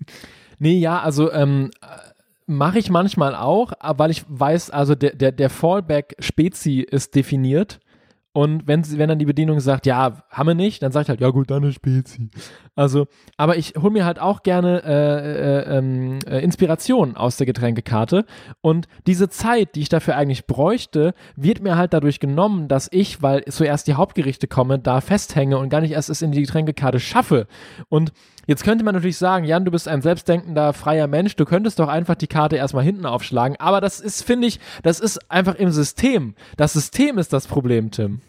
Nee, 0.57 0.77
ja, 0.77 1.01
also 1.01 1.31
ähm, 1.31 1.71
mache 2.45 2.79
ich 2.79 2.89
manchmal 2.89 3.35
auch, 3.35 3.73
weil 3.81 4.11
ich 4.11 4.23
weiß, 4.27 4.69
also 4.69 4.95
der, 4.95 5.15
der, 5.15 5.31
der 5.31 5.49
Fallback-Spezi 5.49 6.79
ist 6.79 7.15
definiert. 7.15 7.79
Und 8.35 8.67
wenn, 8.67 8.83
sie- 8.83 8.97
wenn 8.97 9.07
dann 9.07 9.17
die 9.17 9.25
Bedienung 9.25 9.61
sagt, 9.61 9.85
ja, 9.85 10.17
haben 10.29 10.47
wir 10.47 10.55
nicht, 10.55 10.83
dann 10.83 10.91
ich 10.91 11.07
halt, 11.07 11.21
ja 11.21 11.29
gut, 11.29 11.49
dann 11.49 11.63
eine 11.63 11.71
Spezi. 11.71 12.29
Also, 12.75 13.07
aber 13.37 13.55
ich 13.55 13.75
hole 13.81 13.91
mir 13.91 14.03
halt 14.03 14.19
auch 14.19 14.43
gerne 14.43 14.83
äh, 14.83 15.69
äh, 15.71 15.77
ähm, 15.77 16.19
äh, 16.27 16.39
Inspiration 16.43 17.15
aus 17.15 17.37
der 17.37 17.45
Getränkekarte. 17.45 18.25
Und 18.59 18.89
diese 19.07 19.29
Zeit, 19.29 19.75
die 19.75 19.79
ich 19.79 19.87
dafür 19.87 20.17
eigentlich 20.17 20.47
bräuchte, 20.47 21.13
wird 21.37 21.61
mir 21.63 21.77
halt 21.77 21.93
dadurch 21.93 22.19
genommen, 22.19 22.67
dass 22.67 22.89
ich, 22.91 23.21
weil 23.21 23.45
zuerst 23.45 23.87
die 23.87 23.93
Hauptgerichte 23.93 24.47
komme, 24.49 24.79
da 24.79 24.99
festhänge 24.99 25.57
und 25.57 25.69
gar 25.69 25.79
nicht 25.79 25.91
erst 25.93 26.09
es 26.09 26.21
in 26.21 26.33
die 26.33 26.41
Getränkekarte 26.41 26.99
schaffe. 26.99 27.47
Und 27.87 28.11
Jetzt 28.47 28.63
könnte 28.63 28.83
man 28.83 28.93
natürlich 28.93 29.17
sagen, 29.17 29.45
Jan, 29.45 29.65
du 29.65 29.71
bist 29.71 29.87
ein 29.87 30.01
selbstdenkender, 30.01 30.73
freier 30.73 31.07
Mensch, 31.07 31.35
du 31.35 31.45
könntest 31.45 31.79
doch 31.79 31.87
einfach 31.87 32.15
die 32.15 32.27
Karte 32.27 32.55
erstmal 32.55 32.83
hinten 32.83 33.05
aufschlagen. 33.05 33.57
Aber 33.59 33.81
das 33.81 33.99
ist, 33.99 34.23
finde 34.23 34.47
ich, 34.47 34.59
das 34.83 34.99
ist 34.99 35.31
einfach 35.31 35.55
im 35.55 35.71
System. 35.71 36.35
Das 36.57 36.73
System 36.73 37.17
ist 37.17 37.33
das 37.33 37.47
Problem, 37.47 37.91
Tim. 37.91 38.21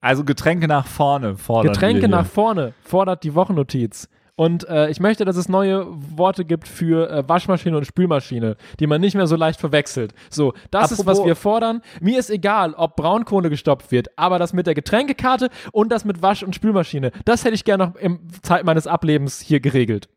Also 0.00 0.24
Getränke 0.24 0.68
nach 0.68 0.86
vorne 0.86 1.36
fordern 1.36 1.72
Getränke 1.72 2.08
nach 2.08 2.26
vorne 2.26 2.74
fordert 2.82 3.24
die 3.24 3.34
Wochennotiz. 3.34 4.08
Und 4.40 4.66
äh, 4.70 4.88
ich 4.88 5.00
möchte, 5.00 5.26
dass 5.26 5.36
es 5.36 5.50
neue 5.50 5.84
Worte 6.16 6.46
gibt 6.46 6.66
für 6.66 7.10
äh, 7.10 7.28
Waschmaschine 7.28 7.76
und 7.76 7.84
Spülmaschine, 7.84 8.56
die 8.78 8.86
man 8.86 8.98
nicht 8.98 9.14
mehr 9.14 9.26
so 9.26 9.36
leicht 9.36 9.60
verwechselt. 9.60 10.14
So, 10.30 10.54
das 10.70 10.92
ist, 10.92 11.00
was 11.00 11.18
Apropos- 11.18 11.26
wir 11.26 11.36
fordern. 11.36 11.82
Mir 12.00 12.18
ist 12.18 12.30
egal, 12.30 12.72
ob 12.72 12.96
Braunkohle 12.96 13.50
gestoppt 13.50 13.92
wird, 13.92 14.08
aber 14.16 14.38
das 14.38 14.54
mit 14.54 14.66
der 14.66 14.74
Getränkekarte 14.74 15.50
und 15.72 15.92
das 15.92 16.06
mit 16.06 16.22
Wasch- 16.22 16.42
und 16.42 16.54
Spülmaschine, 16.54 17.12
das 17.26 17.44
hätte 17.44 17.54
ich 17.54 17.66
gerne 17.66 17.88
noch 17.88 17.96
im 17.96 18.18
Zeit 18.40 18.64
meines 18.64 18.86
Ablebens 18.86 19.40
hier 19.42 19.60
geregelt. 19.60 20.08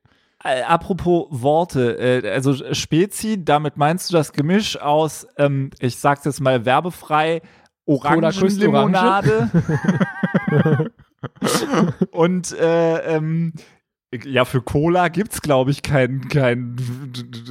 Äh, 0.41 0.61
apropos 0.61 1.27
Worte, 1.29 2.23
äh, 2.23 2.31
also 2.31 2.53
Spezi, 2.73 3.43
damit 3.43 3.75
meinst 3.75 4.09
du 4.09 4.15
das 4.15 4.31
Gemisch 4.31 4.79
aus, 4.79 5.27
ähm, 5.37 5.71
ich 5.81 5.97
sag's 5.97 6.23
jetzt 6.23 6.39
mal 6.39 6.63
werbefrei, 6.63 7.41
Orangenlimonade 7.85 9.49
und 12.11 12.57
äh, 12.57 13.15
ähm, 13.15 13.51
ja, 14.25 14.45
für 14.45 14.61
Cola 14.61 15.07
gibt's 15.07 15.41
glaube 15.41 15.71
ich 15.71 15.81
kein, 15.81 16.27
kein 16.29 16.75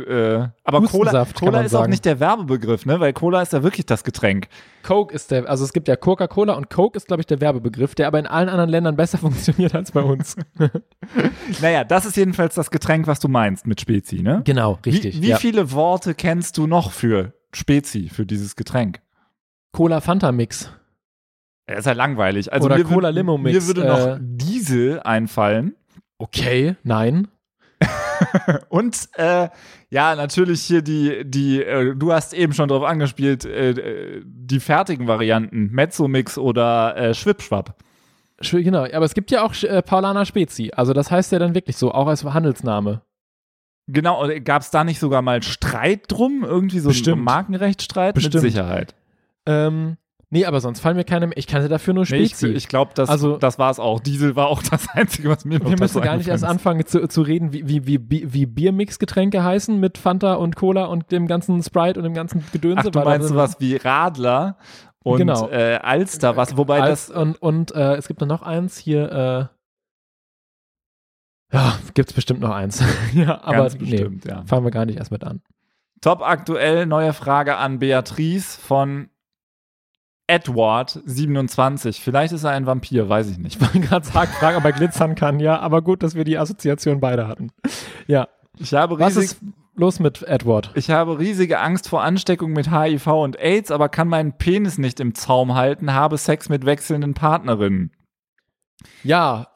äh, 0.06 0.48
aber 0.64 0.82
Cola, 0.82 1.26
Cola 1.34 1.60
ist 1.62 1.74
auch 1.74 1.80
sagen. 1.80 1.90
nicht 1.90 2.04
der 2.04 2.20
Werbebegriff, 2.20 2.86
ne? 2.86 3.00
Weil 3.00 3.12
Cola 3.12 3.42
ist 3.42 3.52
ja 3.52 3.62
wirklich 3.62 3.86
das 3.86 4.04
Getränk. 4.04 4.48
Coke 4.82 5.14
ist 5.14 5.30
der, 5.30 5.48
also 5.48 5.64
es 5.64 5.72
gibt 5.72 5.88
ja 5.88 5.96
Coca-Cola 5.96 6.54
und 6.54 6.70
Coke 6.70 6.96
ist, 6.96 7.06
glaube 7.06 7.22
ich, 7.22 7.26
der 7.26 7.40
Werbebegriff, 7.40 7.94
der 7.94 8.06
aber 8.06 8.18
in 8.18 8.26
allen 8.26 8.48
anderen 8.48 8.70
Ländern 8.70 8.96
besser 8.96 9.18
funktioniert 9.18 9.74
als 9.74 9.92
bei 9.92 10.02
uns. 10.02 10.36
Naja, 11.60 11.84
das 11.84 12.06
ist 12.06 12.16
jedenfalls 12.16 12.54
das 12.54 12.70
Getränk, 12.70 13.06
was 13.06 13.20
du 13.20 13.28
meinst 13.28 13.66
mit 13.66 13.80
Spezi, 13.80 14.22
ne? 14.22 14.42
genau, 14.44 14.78
richtig. 14.86 15.18
Wie, 15.18 15.22
wie 15.22 15.28
ja. 15.30 15.36
viele 15.36 15.72
Worte 15.72 16.14
kennst 16.14 16.56
du 16.58 16.66
noch 16.66 16.92
für 16.92 17.34
Spezi, 17.52 18.08
für 18.08 18.24
dieses 18.24 18.56
Getränk? 18.56 19.00
Cola 19.72 20.00
Fanta 20.00 20.32
Mix. 20.32 20.70
Er 21.66 21.78
ist 21.78 21.86
ja 21.86 21.92
langweilig. 21.92 22.52
Also 22.52 22.66
Oder 22.66 22.82
Cola 22.82 23.10
Limo 23.10 23.38
Mix, 23.38 23.54
Mir 23.54 23.66
würde 23.66 23.86
noch 23.86 24.06
äh, 24.16 24.18
Diesel 24.20 25.00
einfallen. 25.00 25.74
Okay, 26.22 26.76
nein. 26.84 27.26
Und 28.68 29.08
äh, 29.14 29.48
ja, 29.90 30.14
natürlich 30.14 30.62
hier 30.62 30.82
die, 30.82 31.24
die, 31.24 31.62
äh, 31.62 31.96
du 31.96 32.12
hast 32.12 32.32
eben 32.32 32.52
schon 32.52 32.68
drauf 32.68 32.84
angespielt, 32.84 33.44
äh, 33.44 33.70
äh, 33.70 34.22
die 34.24 34.60
fertigen 34.60 35.08
Varianten, 35.08 35.70
Mezzo-Mix 35.72 36.38
oder 36.38 36.96
äh, 36.96 37.14
Schwipschwapp. 37.14 37.74
Sch- 38.40 38.62
Genau, 38.62 38.84
aber 38.84 39.04
es 39.04 39.14
gibt 39.14 39.32
ja 39.32 39.42
auch 39.42 39.52
äh, 39.64 39.82
Paulaner 39.82 40.24
Spezi. 40.24 40.70
Also 40.76 40.92
das 40.92 41.10
heißt 41.10 41.32
ja 41.32 41.40
dann 41.40 41.56
wirklich 41.56 41.76
so, 41.76 41.90
auch 41.92 42.06
als 42.06 42.22
Handelsname. 42.24 43.02
Genau, 43.88 44.28
gab 44.44 44.62
es 44.62 44.70
da 44.70 44.84
nicht 44.84 45.00
sogar 45.00 45.22
mal 45.22 45.42
Streit 45.42 46.02
drum? 46.06 46.44
Irgendwie 46.44 46.78
so 46.78 46.90
Bestimmt. 46.90 47.18
ein 47.18 47.24
Markenrechtsstreit? 47.24 48.14
Bestimmt. 48.14 48.34
Mit 48.34 48.42
Sicherheit. 48.52 48.94
Ähm, 49.44 49.96
nee, 50.32 50.44
aber 50.46 50.60
sonst 50.60 50.80
fallen 50.80 50.96
mir 50.96 51.04
keine 51.04 51.28
mehr. 51.28 51.36
Ich 51.36 51.46
kannte 51.46 51.68
dafür 51.68 51.94
nur 51.94 52.04
Nee, 52.10 52.16
ich 52.16 52.30
Spezi. 52.30 52.48
ich 52.48 52.66
glaube, 52.66 52.90
das, 52.94 53.08
Also- 53.08 53.36
das 53.36 53.58
war 53.60 53.70
es 53.70 53.78
auch. 53.78 54.00
Diesel 54.00 54.34
war 54.34 54.48
auch 54.48 54.62
das 54.62 54.88
Einzige, 54.88 55.28
was 55.28 55.44
mir 55.44 55.60
wir 55.60 55.78
müssen 55.78 56.02
gar 56.02 56.16
nicht 56.16 56.28
erst 56.28 56.42
anfangen 56.44 56.84
zu, 56.86 57.06
zu 57.06 57.22
reden, 57.22 57.52
wie, 57.52 57.68
wie, 57.68 57.86
wie, 57.86 58.32
wie 58.32 58.46
Biermix-Getränke 58.46 59.44
heißen 59.44 59.78
mit 59.78 59.98
Fanta 59.98 60.34
und 60.34 60.56
Cola 60.56 60.86
und 60.86 61.12
dem 61.12 61.26
ganzen 61.28 61.62
Sprite 61.62 62.00
und 62.00 62.04
dem 62.04 62.14
ganzen 62.14 62.44
Gedönse. 62.52 62.88
Ach, 62.88 62.90
du 62.90 63.00
meinst 63.04 63.28
sowas 63.28 63.56
wie 63.60 63.76
Radler 63.76 64.56
und 65.04 65.18
Genau. 65.18 65.48
äh, 65.50 65.76
Alster, 65.82 66.36
was, 66.36 66.56
wobei 66.56 66.80
als, 66.80 67.06
das 67.08 67.16
und 67.16 67.40
und 67.42 67.74
äh, 67.74 67.94
es 67.96 68.08
gibt 68.08 68.20
dann 68.22 68.28
noch 68.28 68.42
eins 68.42 68.78
hier, 68.78 69.50
äh, 71.52 71.56
ja, 71.56 71.78
gibt's 71.94 72.12
bestimmt 72.12 72.40
noch 72.40 72.50
eins. 72.54 72.82
ja, 73.14 73.42
aber 73.42 73.58
ganz 73.58 73.74
nee, 73.74 73.80
bestimmt, 73.90 74.24
ja. 74.24 74.42
fangen 74.46 74.64
wir 74.64 74.70
gar 74.70 74.86
nicht 74.86 74.98
erst 74.98 75.10
mit 75.10 75.24
an. 75.24 75.42
Top 76.00 76.22
aktuell, 76.22 76.86
neue 76.86 77.12
Frage 77.12 77.56
an 77.56 77.78
Beatrice 77.78 78.58
von 78.58 79.08
Edward27. 80.28 82.00
Vielleicht 82.00 82.32
ist 82.32 82.44
er 82.44 82.50
ein 82.50 82.66
Vampir, 82.66 83.08
weiß 83.08 83.30
ich 83.30 83.38
nicht. 83.38 83.56
Ich 83.56 83.60
wollte 83.74 83.80
gerade 83.80 84.06
sagen, 84.06 84.32
fragen, 84.32 84.56
ob 84.56 84.64
er 84.64 84.72
glitzern 84.72 85.14
kann, 85.14 85.40
ja, 85.40 85.58
aber 85.58 85.82
gut, 85.82 86.02
dass 86.02 86.14
wir 86.14 86.24
die 86.24 86.38
Assoziation 86.38 87.00
beide 87.00 87.26
hatten. 87.26 87.50
Ja. 88.06 88.28
Ich 88.58 88.74
habe 88.74 88.98
Was 88.98 89.16
riesig, 89.16 89.32
ist, 89.32 89.40
los 89.74 89.98
mit 89.98 90.22
Edward. 90.22 90.70
Ich 90.74 90.90
habe 90.90 91.18
riesige 91.18 91.60
Angst 91.60 91.88
vor 91.88 92.02
Ansteckung 92.02 92.52
mit 92.52 92.70
HIV 92.70 93.06
und 93.06 93.38
AIDS, 93.40 93.70
aber 93.70 93.88
kann 93.88 94.08
meinen 94.08 94.36
Penis 94.36 94.78
nicht 94.78 95.00
im 95.00 95.14
Zaum 95.14 95.54
halten, 95.54 95.94
habe 95.94 96.18
Sex 96.18 96.48
mit 96.48 96.66
wechselnden 96.66 97.14
Partnerinnen. 97.14 97.92
Ja, 99.02 99.48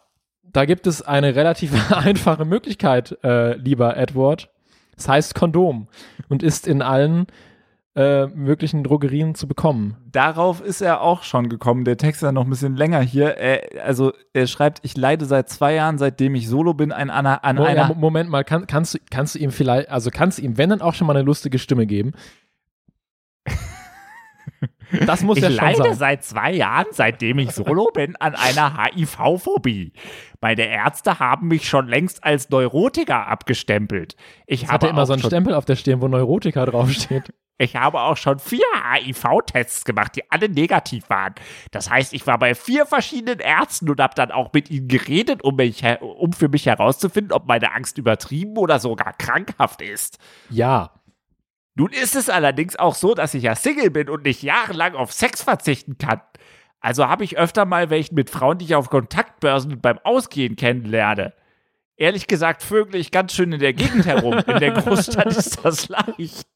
da 0.42 0.64
gibt 0.64 0.86
es 0.86 1.02
eine 1.02 1.34
relativ 1.34 1.92
einfache 1.92 2.44
Möglichkeit, 2.44 3.18
äh, 3.22 3.56
lieber 3.56 3.96
Edward. 3.96 4.50
Es 4.96 5.08
heißt 5.08 5.34
Kondom 5.34 5.88
und 6.28 6.42
ist 6.42 6.66
in 6.66 6.80
allen 6.80 7.26
äh, 7.96 8.26
möglichen 8.26 8.84
Drogerien 8.84 9.34
zu 9.34 9.48
bekommen. 9.48 9.96
Darauf 10.12 10.60
ist 10.60 10.82
er 10.82 11.00
auch 11.00 11.22
schon 11.22 11.48
gekommen. 11.48 11.84
Der 11.84 11.96
Text 11.96 12.22
ist 12.22 12.26
ja 12.26 12.32
noch 12.32 12.44
ein 12.44 12.50
bisschen 12.50 12.76
länger 12.76 13.00
hier. 13.00 13.38
Er, 13.38 13.84
also 13.84 14.12
er 14.34 14.46
schreibt, 14.46 14.80
ich 14.82 14.96
leide 14.96 15.24
seit 15.24 15.48
zwei 15.48 15.74
Jahren, 15.74 15.96
seitdem 15.96 16.34
ich 16.34 16.46
solo 16.48 16.74
bin, 16.74 16.92
an, 16.92 17.08
einer, 17.08 17.42
an 17.42 17.56
ja, 17.56 17.64
einer. 17.64 17.88
Mo- 17.88 17.94
Moment 17.94 18.28
mal, 18.28 18.44
kann, 18.44 18.66
kannst, 18.66 18.94
du, 18.94 18.98
kannst 19.10 19.34
du 19.34 19.38
ihm 19.38 19.50
vielleicht, 19.50 19.88
also 19.88 20.10
kannst 20.12 20.38
du 20.38 20.42
ihm, 20.42 20.58
wenn 20.58 20.70
dann 20.70 20.82
auch 20.82 20.92
schon 20.94 21.06
mal 21.06 21.16
eine 21.16 21.24
lustige 21.24 21.58
Stimme 21.58 21.86
geben? 21.86 22.12
Das 25.06 25.22
muss 25.22 25.40
ja 25.40 25.50
schon 25.50 25.74
sein. 25.74 25.94
seit 25.94 26.24
zwei 26.24 26.52
Jahren, 26.52 26.86
seitdem 26.92 27.38
ich 27.38 27.52
solo 27.52 27.90
bin, 27.94 28.16
an 28.16 28.34
einer 28.34 28.84
HIV-Phobie. 28.84 29.92
Meine 30.40 30.66
Ärzte 30.68 31.18
haben 31.18 31.48
mich 31.48 31.68
schon 31.68 31.88
längst 31.88 32.22
als 32.22 32.50
Neurotiker 32.50 33.26
abgestempelt. 33.26 34.16
Ich 34.46 34.62
Jetzt 34.62 34.72
hat 34.72 34.82
er 34.82 34.90
immer 34.90 35.06
so 35.06 35.14
einen 35.14 35.22
Stempel 35.22 35.54
auf 35.54 35.64
der 35.64 35.76
Stirn, 35.76 36.00
wo 36.00 36.08
Neurotiker 36.08 36.66
draufsteht. 36.66 37.32
Ich 37.58 37.74
habe 37.74 38.00
auch 38.00 38.18
schon 38.18 38.38
vier 38.38 38.66
HIV-Tests 38.92 39.84
gemacht, 39.86 40.12
die 40.14 40.30
alle 40.30 40.48
negativ 40.48 41.08
waren. 41.08 41.34
Das 41.70 41.88
heißt, 41.88 42.12
ich 42.12 42.26
war 42.26 42.38
bei 42.38 42.54
vier 42.54 42.84
verschiedenen 42.84 43.40
Ärzten 43.40 43.88
und 43.88 43.98
habe 43.98 44.14
dann 44.14 44.30
auch 44.30 44.52
mit 44.52 44.70
ihnen 44.70 44.88
geredet, 44.88 45.42
um, 45.42 45.56
mich, 45.56 45.82
um 46.00 46.34
für 46.34 46.48
mich 46.48 46.66
herauszufinden, 46.66 47.32
ob 47.32 47.46
meine 47.46 47.72
Angst 47.72 47.96
übertrieben 47.96 48.58
oder 48.58 48.78
sogar 48.78 49.14
krankhaft 49.14 49.80
ist. 49.80 50.18
Ja, 50.50 50.90
Nun 51.76 51.92
ist 51.92 52.16
es 52.16 52.30
allerdings 52.30 52.76
auch 52.76 52.94
so, 52.94 53.14
dass 53.14 53.34
ich 53.34 53.42
ja 53.44 53.54
Single 53.54 53.90
bin 53.90 54.08
und 54.08 54.24
nicht 54.24 54.42
jahrelang 54.42 54.94
auf 54.94 55.12
Sex 55.12 55.42
verzichten 55.42 55.98
kann. 55.98 56.22
Also 56.80 57.06
habe 57.06 57.22
ich 57.22 57.36
öfter 57.36 57.66
mal 57.66 57.90
welchen 57.90 58.14
mit 58.14 58.30
Frauen, 58.30 58.58
die 58.58 58.64
ich 58.64 58.74
auf 58.74 58.88
Kontaktbörsen 58.88 59.80
beim 59.80 59.98
Ausgehen 60.02 60.56
kennenlerne. 60.56 61.34
Ehrlich 61.98 62.26
gesagt 62.26 62.62
vögel 62.62 63.00
ich 63.00 63.10
ganz 63.10 63.32
schön 63.32 63.52
in 63.52 63.58
der 63.58 63.72
Gegend 63.72 64.04
herum. 64.04 64.34
In 64.46 64.58
der 64.58 64.72
Großstadt 64.72 65.34
ist 65.34 65.64
das 65.64 65.88
leicht. 65.88 66.46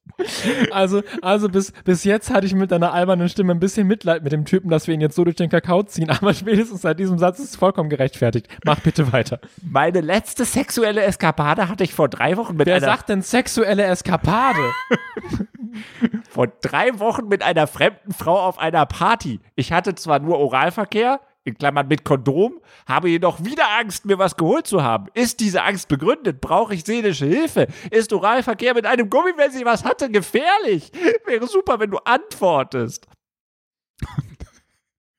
also, 0.71 1.03
also 1.23 1.49
bis, 1.49 1.73
bis 1.85 2.05
jetzt 2.05 2.31
hatte 2.31 2.47
ich 2.47 2.55
mit 2.55 2.71
deiner 2.71 2.93
albernen 2.93 3.31
Stimme 3.31 3.55
ein 3.55 3.61
bisschen 3.61 3.87
Mitleid 3.87 4.23
mit 4.23 4.33
dem 4.33 4.45
Typen, 4.45 4.69
dass 4.69 4.87
wir 4.87 4.93
ihn 4.93 5.01
jetzt 5.01 5.17
so 5.17 5.25
durch 5.25 5.37
den 5.37 5.49
Kakao 5.49 5.83
ziehen, 5.83 6.11
aber 6.21 6.35
spätestens 6.35 6.83
seit 6.83 6.99
diesem 6.99 7.19
Satz 7.19 7.39
ist 7.39 7.51
es 7.51 7.57
vollkommen 7.57 7.89
gerechtfertigt. 7.89 8.49
Mach 8.67 8.81
bitte 8.81 9.15
weiter. 9.15 9.41
Meine 9.63 10.03
letzte 10.03 10.45
sexuelle 10.45 11.03
Eskapade 11.03 11.71
hatte 11.71 11.85
ich 11.85 11.95
vor 11.95 12.11
drei 12.11 12.37
Wochen 12.37 12.57
mit 12.57 12.67
Wer 12.67 12.77
einer 12.77 12.85
sagt 12.87 13.09
denn 13.09 13.23
sexuelle 13.23 13.85
Eskapade? 13.85 14.61
vor 16.29 16.49
drei 16.49 16.99
Wochen 16.99 17.29
mit 17.29 17.43
einer 17.43 17.67
fremden 17.67 18.13
Frau 18.13 18.39
auf 18.39 18.59
einer 18.59 18.85
Party. 18.85 19.41
Ich 19.55 19.73
hatte 19.73 19.95
zwar 19.95 20.19
nur 20.19 20.39
Oralverkehr, 20.39 21.21
in 21.45 21.57
Klammern 21.57 21.89
mit 21.89 22.05
Kondom, 22.05 22.61
habe 22.87 23.09
jedoch 23.09 23.43
wieder 23.45 23.69
Angst, 23.79 24.05
mir 24.05 24.19
was 24.19 24.37
geholt 24.37 24.67
zu 24.67 24.83
haben. 24.83 25.07
Ist 25.15 25.41
diese 25.41 25.63
Angst 25.63 25.89
begründet? 25.89 26.41
Brauche 26.41 26.75
ich 26.75 26.85
seelische 26.85 27.25
Hilfe? 27.27 27.67
Ist 27.91 28.13
Oralverkehr 28.13 28.75
mit 28.75 28.87
einem 28.87 29.09
Gummi, 29.09 29.33
wenn 29.37 29.51
sie 29.51 29.65
was 29.65 29.85
hatte, 29.85 30.11
gefährlich? 30.11 30.93
Wäre 31.27 31.47
super, 31.47 31.81
wenn 31.81 31.91
du 31.91 31.99
antwortest. 31.99 33.07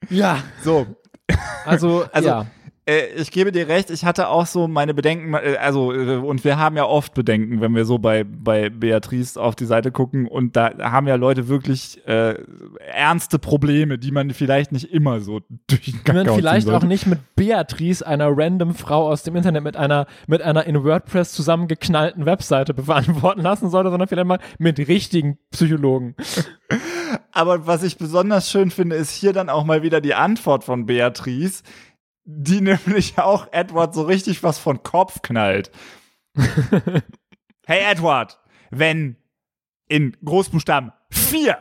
ja. 0.10 0.44
So, 0.64 0.88
Also, 1.66 2.06
Also, 2.12 2.28
ja. 2.30 2.46
Äh, 2.92 3.14
ich 3.16 3.32
gebe 3.32 3.52
dir 3.52 3.68
recht, 3.68 3.90
ich 3.90 4.06
hatte 4.06 4.28
auch 4.28 4.46
so 4.46 4.68
meine 4.68 4.94
Bedenken, 4.94 5.34
äh, 5.34 5.58
also, 5.60 5.94
äh, 5.94 6.18
und 6.18 6.44
wir 6.44 6.58
haben 6.58 6.76
ja 6.76 6.86
oft 6.86 7.14
Bedenken, 7.14 7.62
wenn 7.62 7.74
wir 7.74 7.86
so 7.86 7.98
bei, 7.98 8.24
bei 8.24 8.70
Beatrice 8.70 9.38
auf 9.38 9.56
die 9.56 9.66
Seite 9.66 9.92
gucken 9.92 10.28
und 10.28 10.56
da 10.56 10.72
haben 10.80 11.08
ja 11.08 11.16
Leute 11.16 11.48
wirklich 11.48 12.06
äh, 12.08 12.36
ernste 12.92 13.40
Probleme, 13.40 13.98
die 13.98 14.12
man 14.12 14.32
vielleicht 14.32 14.72
nicht 14.72 14.92
immer 14.94 15.22
so 15.22 15.40
durch 15.68 15.86
den 15.86 16.04
Die 16.06 16.12
man 16.12 16.26
Kakao 16.26 16.36
vielleicht 16.36 16.70
auch 16.70 16.84
nicht 16.84 17.08
mit 17.08 17.20
Beatrice, 17.36 18.06
einer 18.06 18.30
random 18.30 18.76
Frau 18.76 19.10
aus 19.10 19.24
dem 19.24 19.36
Internet, 19.36 19.64
mit 19.64 19.78
einer, 19.78 20.08
mit 20.28 20.42
einer 20.42 20.66
in 20.66 20.84
WordPress 20.84 21.32
zusammengeknallten 21.34 22.26
Webseite 22.26 22.74
beantworten 22.74 23.42
lassen 23.42 23.70
sollte, 23.70 23.90
sondern 23.90 24.08
vielleicht 24.08 24.28
mal 24.28 24.40
mit 24.58 24.78
richtigen 24.80 25.38
Psychologen. 25.52 26.16
Aber 27.32 27.68
was 27.68 27.84
ich 27.84 27.98
besonders 27.98 28.50
schön 28.50 28.72
finde, 28.72 28.96
ist 28.96 29.12
hier 29.12 29.34
dann 29.34 29.50
auch 29.50 29.64
mal 29.64 29.84
wieder 29.84 30.02
die 30.02 30.14
Antwort 30.14 30.64
von 30.64 30.86
Beatrice, 30.86 31.64
die 32.38 32.62
nämlich 32.62 33.18
auch 33.20 33.48
Edward 33.52 33.94
so 33.94 34.04
richtig 34.04 34.44
was 34.44 34.58
von 34.58 34.84
Kopf 34.84 35.22
knallt. 35.22 35.72
hey 37.66 37.82
Edward, 37.84 38.40
wenn 38.70 39.18
in 39.88 40.16
Großbuchstaben 40.24 40.94
vier 41.10 41.58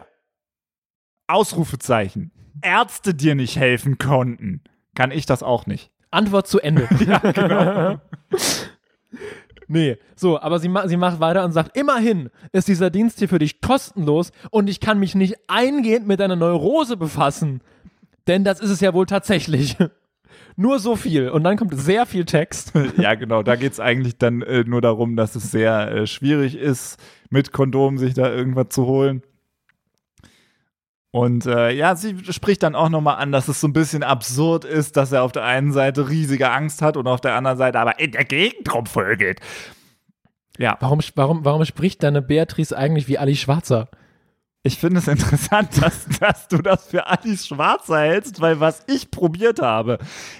Ausrufezeichen 1.26 2.32
Ärzte 2.62 3.14
dir 3.14 3.34
nicht 3.34 3.56
helfen 3.56 3.98
konnten, 3.98 4.62
kann 4.94 5.10
ich 5.10 5.26
das 5.26 5.42
auch 5.42 5.66
nicht. 5.66 5.90
Antwort 6.10 6.46
zu 6.46 6.60
Ende. 6.60 6.88
Ja, 7.06 7.18
genau. 7.18 8.00
Nee, 9.66 9.98
so, 10.16 10.40
aber 10.40 10.58
sie, 10.58 10.68
ma 10.68 10.88
sie 10.88 10.96
macht 10.96 11.20
weiter 11.20 11.44
und 11.44 11.52
sagt, 11.52 11.76
immerhin 11.76 12.28
ist 12.50 12.66
dieser 12.66 12.90
Dienst 12.90 13.20
hier 13.20 13.28
für 13.28 13.38
dich 13.38 13.60
kostenlos 13.60 14.32
und 14.50 14.68
ich 14.68 14.80
kann 14.80 14.98
mich 14.98 15.14
nicht 15.14 15.36
eingehend 15.46 16.08
mit 16.08 16.18
deiner 16.18 16.34
Neurose 16.34 16.96
befassen. 16.96 17.62
Denn 18.26 18.42
das 18.42 18.60
ist 18.60 18.70
es 18.70 18.80
ja 18.80 18.94
wohl 18.94 19.06
tatsächlich. 19.06 19.76
Nur 20.56 20.78
so 20.78 20.96
viel. 20.96 21.28
Und 21.28 21.44
dann 21.44 21.56
kommt 21.56 21.78
sehr 21.78 22.06
viel 22.06 22.24
Text. 22.24 22.72
ja, 22.96 23.14
genau. 23.14 23.42
Da 23.42 23.56
geht 23.56 23.72
es 23.72 23.80
eigentlich 23.80 24.18
dann 24.18 24.42
äh, 24.42 24.64
nur 24.64 24.80
darum, 24.80 25.16
dass 25.16 25.34
es 25.36 25.50
sehr 25.50 25.90
äh, 25.90 26.06
schwierig 26.06 26.56
ist, 26.56 26.98
mit 27.30 27.52
Kondom 27.52 27.98
sich 27.98 28.14
da 28.14 28.30
irgendwas 28.30 28.68
zu 28.70 28.86
holen. 28.86 29.22
Und 31.12 31.46
äh, 31.46 31.72
ja, 31.72 31.96
sie 31.96 32.16
spricht 32.30 32.62
dann 32.62 32.76
auch 32.76 32.88
nochmal 32.88 33.16
an, 33.16 33.32
dass 33.32 33.48
es 33.48 33.60
so 33.60 33.66
ein 33.66 33.72
bisschen 33.72 34.04
absurd 34.04 34.64
ist, 34.64 34.96
dass 34.96 35.10
er 35.10 35.24
auf 35.24 35.32
der 35.32 35.44
einen 35.44 35.72
Seite 35.72 36.08
riesige 36.08 36.50
Angst 36.50 36.82
hat 36.82 36.96
und 36.96 37.08
auf 37.08 37.20
der 37.20 37.34
anderen 37.34 37.58
Seite 37.58 37.80
aber 37.80 37.98
in 37.98 38.12
der 38.12 38.24
Gegend 38.24 38.72
rumvögelt. 38.72 39.40
Ja, 40.56 40.76
Warum, 40.80 41.00
warum, 41.14 41.44
warum 41.44 41.64
spricht 41.64 42.02
deine 42.02 42.22
Beatrice 42.22 42.76
eigentlich 42.76 43.08
wie 43.08 43.18
Ali 43.18 43.34
Schwarzer? 43.34 43.88
Ich 44.62 44.78
finde 44.78 44.98
es 44.98 45.08
interessant, 45.08 45.70
dass, 45.82 46.06
dass 46.18 46.48
du 46.48 46.58
das 46.58 46.86
für 46.88 47.06
Alice 47.06 47.46
Schwarzer 47.46 48.00
hältst, 48.00 48.40
weil 48.40 48.60
was 48.60 48.84
ich 48.86 49.10
probiert 49.10 49.60
habe, 49.60 49.98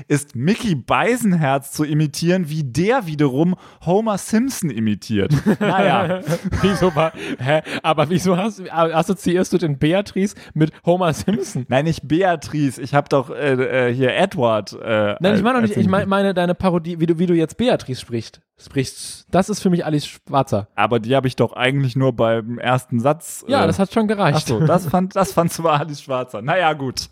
ist 0.08 0.36
Mickey 0.36 0.74
Beisenherz 0.74 1.72
zu 1.72 1.84
imitieren, 1.84 2.50
wie 2.50 2.62
der 2.62 3.06
wiederum 3.06 3.56
Homer 3.84 4.18
Simpson 4.18 4.70
imitiert. 4.70 5.32
Naja. 5.60 6.20
wieso 6.62 6.94
war, 6.94 7.12
hä? 7.38 7.62
Aber 7.82 8.08
wieso 8.08 8.36
hast, 8.36 8.62
assoziierst 8.70 9.52
du 9.52 9.58
den 9.58 9.78
Beatrice 9.78 10.34
mit 10.54 10.72
Homer 10.84 11.12
Simpson? 11.12 11.66
Nein, 11.68 11.84
nicht 11.84 12.08
Beatrice. 12.08 12.80
Ich 12.80 12.94
habe 12.94 13.08
doch 13.08 13.30
äh, 13.30 13.88
äh, 13.88 13.94
hier 13.94 14.14
Edward. 14.14 14.72
Äh, 14.72 15.16
Nein, 15.20 15.34
ich 15.36 15.42
meine 15.42 15.60
doch 15.60 15.62
nicht, 15.62 15.76
ich 15.76 15.88
mein, 15.88 16.08
meine 16.08 16.34
deine 16.34 16.54
Parodie, 16.54 16.98
wie 16.98 17.06
du, 17.06 17.18
wie 17.18 17.26
du 17.26 17.34
jetzt 17.34 17.56
Beatrice 17.56 18.00
sprichst. 18.00 18.40
Sprichst. 18.60 19.26
Das 19.30 19.48
ist 19.48 19.60
für 19.60 19.70
mich 19.70 19.84
Alice 19.84 20.06
Schwarzer. 20.06 20.68
Aber 20.74 21.00
die 21.00 21.14
habe 21.16 21.26
ich 21.28 21.36
doch 21.36 21.52
eigentlich 21.52 21.96
nur 21.96 22.14
beim 22.14 22.58
ersten 22.58 23.00
Satz. 23.00 23.44
Ja, 23.48 23.64
äh, 23.64 23.66
das 23.66 23.78
hat 23.78 23.92
schon 23.92 24.08
gereicht. 24.08 24.36
Achso, 24.36 24.60
das 24.60 24.86
fand, 24.86 25.16
das 25.16 25.32
fand 25.32 25.52
zwar 25.52 25.80
Alice 25.80 26.02
Schwarzer. 26.02 26.42
Naja, 26.42 26.72
gut. 26.72 27.08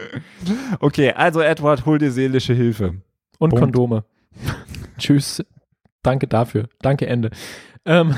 okay, 0.80 1.12
also 1.12 1.40
Edward, 1.40 1.86
hol 1.86 1.98
dir 1.98 2.10
seelische 2.10 2.54
Hilfe. 2.54 3.02
Und 3.38 3.50
Punkt. 3.50 3.64
Kondome. 3.64 4.04
Tschüss. 4.98 5.44
Danke 6.02 6.26
dafür. 6.26 6.68
Danke, 6.80 7.06
Ende. 7.06 7.30
Ähm, 7.84 8.14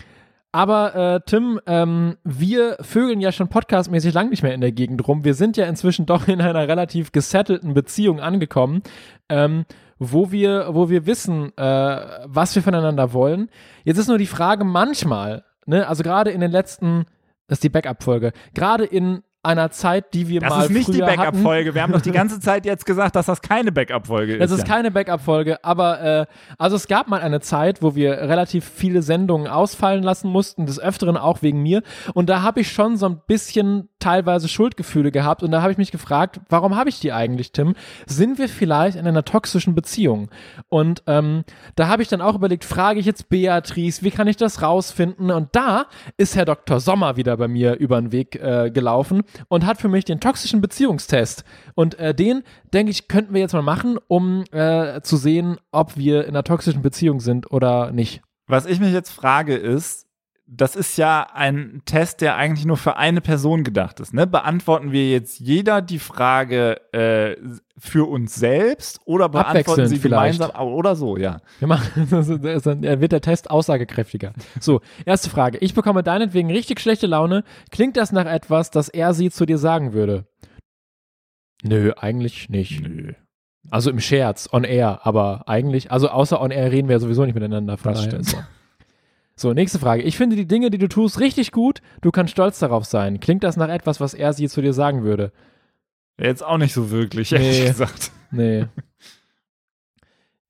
aber 0.52 0.94
äh, 0.94 1.20
Tim, 1.26 1.60
ähm, 1.66 2.16
wir 2.24 2.76
vögeln 2.80 3.20
ja 3.20 3.32
schon 3.32 3.48
podcastmäßig 3.48 4.14
lang 4.14 4.30
nicht 4.30 4.42
mehr 4.42 4.54
in 4.54 4.60
der 4.60 4.72
Gegend 4.72 5.06
rum. 5.06 5.24
Wir 5.24 5.34
sind 5.34 5.56
ja 5.56 5.66
inzwischen 5.66 6.06
doch 6.06 6.28
in 6.28 6.40
einer 6.40 6.68
relativ 6.68 7.12
gesettelten 7.12 7.74
Beziehung 7.74 8.20
angekommen, 8.20 8.82
ähm, 9.28 9.64
wo 10.00 10.32
wir, 10.32 10.74
wo 10.74 10.88
wir 10.88 11.06
wissen, 11.06 11.56
äh, 11.56 12.20
was 12.24 12.54
wir 12.56 12.62
voneinander 12.62 13.12
wollen. 13.12 13.50
Jetzt 13.84 13.98
ist 13.98 14.08
nur 14.08 14.18
die 14.18 14.26
Frage 14.26 14.64
manchmal, 14.64 15.44
ne, 15.66 15.86
also 15.86 16.02
gerade 16.02 16.30
in 16.30 16.40
den 16.40 16.50
letzten, 16.50 17.04
das 17.46 17.56
ist 17.56 17.64
die 17.64 17.68
Backup-Folge, 17.68 18.32
gerade 18.54 18.84
in 18.84 19.22
einer 19.42 19.70
Zeit, 19.70 20.12
die 20.12 20.28
wir 20.28 20.40
Das 20.40 20.50
mal 20.50 20.64
ist 20.64 20.70
nicht 20.70 20.92
die 20.92 20.98
Backup-Folge. 20.98 21.74
Wir 21.74 21.82
haben 21.82 21.92
doch 21.92 22.02
die 22.02 22.12
ganze 22.12 22.40
Zeit 22.40 22.66
jetzt 22.66 22.84
gesagt, 22.84 23.16
dass 23.16 23.26
das 23.26 23.40
keine 23.40 23.72
Backup-Folge 23.72 24.34
ist. 24.34 24.40
Das 24.40 24.50
ist 24.50 24.68
Jan. 24.68 24.68
keine 24.68 24.90
Backup-Folge, 24.90 25.64
aber 25.64 26.00
äh, 26.02 26.26
also 26.58 26.76
es 26.76 26.88
gab 26.88 27.08
mal 27.08 27.20
eine 27.20 27.40
Zeit, 27.40 27.82
wo 27.82 27.94
wir 27.94 28.12
relativ 28.12 28.66
viele 28.66 29.00
Sendungen 29.00 29.46
ausfallen 29.46 30.02
lassen 30.02 30.28
mussten, 30.28 30.66
des 30.66 30.78
Öfteren 30.78 31.16
auch 31.16 31.40
wegen 31.40 31.62
mir. 31.62 31.82
Und 32.12 32.28
da 32.28 32.42
habe 32.42 32.60
ich 32.60 32.70
schon 32.70 32.98
so 32.98 33.06
ein 33.06 33.20
bisschen 33.26 33.88
teilweise 33.98 34.48
Schuldgefühle 34.48 35.10
gehabt 35.10 35.42
und 35.42 35.50
da 35.50 35.62
habe 35.62 35.72
ich 35.72 35.78
mich 35.78 35.92
gefragt, 35.92 36.40
warum 36.48 36.76
habe 36.76 36.88
ich 36.88 37.00
die 37.00 37.12
eigentlich, 37.12 37.52
Tim? 37.52 37.74
Sind 38.06 38.38
wir 38.38 38.48
vielleicht 38.48 38.96
in 38.96 39.06
einer 39.06 39.24
toxischen 39.24 39.74
Beziehung? 39.74 40.30
Und 40.68 41.02
ähm, 41.06 41.44
da 41.76 41.88
habe 41.88 42.02
ich 42.02 42.08
dann 42.08 42.20
auch 42.20 42.34
überlegt, 42.34 42.64
frage 42.64 43.00
ich 43.00 43.06
jetzt 43.06 43.28
Beatrice, 43.28 44.02
wie 44.02 44.10
kann 44.10 44.26
ich 44.26 44.36
das 44.36 44.62
rausfinden? 44.62 45.30
Und 45.30 45.48
da 45.52 45.86
ist 46.16 46.36
Herr 46.36 46.44
Dr. 46.44 46.80
Sommer 46.80 47.16
wieder 47.16 47.36
bei 47.36 47.48
mir 47.48 47.76
über 47.76 48.00
den 48.00 48.12
Weg 48.12 48.36
äh, 48.36 48.70
gelaufen 48.70 49.22
und 49.48 49.66
hat 49.66 49.80
für 49.80 49.88
mich 49.88 50.04
den 50.04 50.20
toxischen 50.20 50.60
Beziehungstest. 50.60 51.44
Und 51.74 51.98
äh, 51.98 52.14
den, 52.14 52.42
denke 52.72 52.90
ich, 52.90 53.08
könnten 53.08 53.34
wir 53.34 53.40
jetzt 53.40 53.52
mal 53.52 53.62
machen, 53.62 53.98
um 54.08 54.44
äh, 54.52 55.00
zu 55.02 55.16
sehen, 55.16 55.56
ob 55.72 55.96
wir 55.96 56.24
in 56.24 56.30
einer 56.30 56.44
toxischen 56.44 56.82
Beziehung 56.82 57.20
sind 57.20 57.50
oder 57.50 57.92
nicht. 57.92 58.22
Was 58.46 58.66
ich 58.66 58.80
mich 58.80 58.92
jetzt 58.92 59.10
frage 59.10 59.54
ist, 59.54 60.06
das 60.52 60.74
ist 60.74 60.98
ja 60.98 61.28
ein 61.32 61.80
Test, 61.84 62.20
der 62.20 62.34
eigentlich 62.34 62.66
nur 62.66 62.76
für 62.76 62.96
eine 62.96 63.20
Person 63.20 63.62
gedacht 63.62 64.00
ist. 64.00 64.12
Ne? 64.12 64.26
Beantworten 64.26 64.90
wir 64.90 65.08
jetzt 65.08 65.38
jeder 65.38 65.80
die 65.80 66.00
Frage 66.00 66.80
äh, 66.92 67.36
für 67.78 68.08
uns 68.08 68.34
selbst 68.34 69.00
oder 69.04 69.28
beantworten 69.28 69.86
sie 69.86 69.98
vielleicht. 69.98 70.40
gemeinsam 70.40 70.68
oder 70.68 70.96
so, 70.96 71.16
ja. 71.16 71.40
Wir 71.60 71.68
machen, 71.68 72.08
dann 72.64 72.82
wird 72.82 73.12
der 73.12 73.20
Test 73.20 73.48
aussagekräftiger. 73.48 74.32
So, 74.58 74.80
erste 75.04 75.30
Frage. 75.30 75.58
Ich 75.58 75.74
bekomme 75.74 76.02
deinetwegen 76.02 76.50
richtig 76.50 76.80
schlechte 76.80 77.06
Laune. 77.06 77.44
Klingt 77.70 77.96
das 77.96 78.10
nach 78.10 78.26
etwas, 78.26 78.70
das 78.72 78.88
er 78.88 79.14
sie 79.14 79.30
zu 79.30 79.46
dir 79.46 79.58
sagen 79.58 79.92
würde? 79.92 80.26
Nö, 81.62 81.92
eigentlich 81.96 82.48
nicht. 82.48 82.82
Nö. 82.82 83.12
Also 83.70 83.90
im 83.90 84.00
Scherz, 84.00 84.48
on 84.52 84.64
air, 84.64 85.00
aber 85.04 85.44
eigentlich, 85.46 85.92
also 85.92 86.08
außer 86.08 86.40
on 86.40 86.50
air 86.50 86.72
reden 86.72 86.88
wir 86.88 86.96
ja 86.96 87.00
sowieso 87.00 87.24
nicht 87.24 87.34
miteinander. 87.34 87.76
Von 87.76 87.92
Das 87.92 88.02
stimmt. 88.02 88.36
So. 89.40 89.52
Nächste 89.52 89.78
Frage. 89.78 90.02
Ich 90.02 90.16
finde 90.16 90.36
die 90.36 90.46
Dinge, 90.46 90.70
die 90.70 90.78
du 90.78 90.88
tust, 90.88 91.20
richtig 91.20 91.52
gut. 91.52 91.80
Du 92.00 92.10
kannst 92.10 92.32
stolz 92.32 92.58
darauf 92.58 92.84
sein. 92.84 93.20
Klingt 93.20 93.42
das 93.44 93.56
nach 93.56 93.68
etwas, 93.68 94.00
was 94.00 94.14
er 94.14 94.32
sie 94.32 94.48
zu 94.48 94.60
dir 94.62 94.72
sagen 94.72 95.02
würde? 95.02 95.32
Jetzt 96.20 96.44
auch 96.44 96.58
nicht 96.58 96.74
so 96.74 96.90
wirklich, 96.90 97.32
ehrlich 97.32 97.60
Nee. 97.60 97.66
gesagt. 97.68 98.12
Nee. 98.30 98.66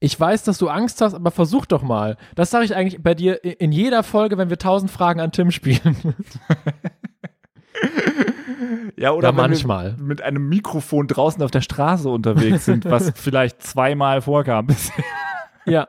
Ich 0.01 0.19
weiß, 0.19 0.45
dass 0.45 0.57
du 0.59 0.69
Angst 0.69 1.01
hast, 1.03 1.15
aber 1.15 1.31
versuch 1.31 1.67
doch 1.67 1.83
mal. 1.83 2.17
Das 2.35 2.51
sage 2.51 2.65
ich 2.65 2.75
eigentlich 2.75 3.03
bei 3.03 3.15
dir 3.15 3.45
in 3.45 3.71
jeder 3.71 4.03
Folge, 4.03 4.39
wenn 4.39 4.49
wir 4.51 4.59
tausend 4.59 4.91
Fragen 4.91 5.21
an 5.21 5.31
Tim 5.31 5.51
spielen. 5.51 6.15
Ja, 8.97 9.13
oder 9.13 9.29
Ja, 9.29 9.33
manchmal. 9.33 9.97
mit 9.99 10.21
einem 10.23 10.49
Mikrofon 10.49 11.07
draußen 11.07 11.43
auf 11.43 11.51
der 11.51 11.61
Straße 11.63 12.09
unterwegs 12.09 12.65
sind, 12.67 12.85
was 12.85 13.11
vielleicht 13.15 13.63
zweimal 13.63 14.21
vorkam 14.21 14.67
bisher. 14.67 15.05
ja, 15.67 15.89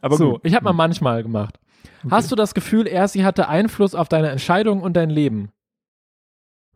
Aber 0.00 0.16
so. 0.16 0.32
gut. 0.32 0.40
Ich 0.44 0.54
habe 0.54 0.64
mal 0.64 0.72
manchmal 0.72 1.22
gemacht. 1.22 1.58
Hast 2.10 2.30
du 2.30 2.36
das 2.36 2.54
Gefühl, 2.54 2.86
er, 2.86 3.08
sie 3.08 3.24
hatte 3.24 3.48
Einfluss 3.48 3.94
auf 3.94 4.08
deine 4.08 4.30
Entscheidung 4.30 4.82
und 4.82 4.94
dein 4.94 5.10
Leben? 5.10 5.50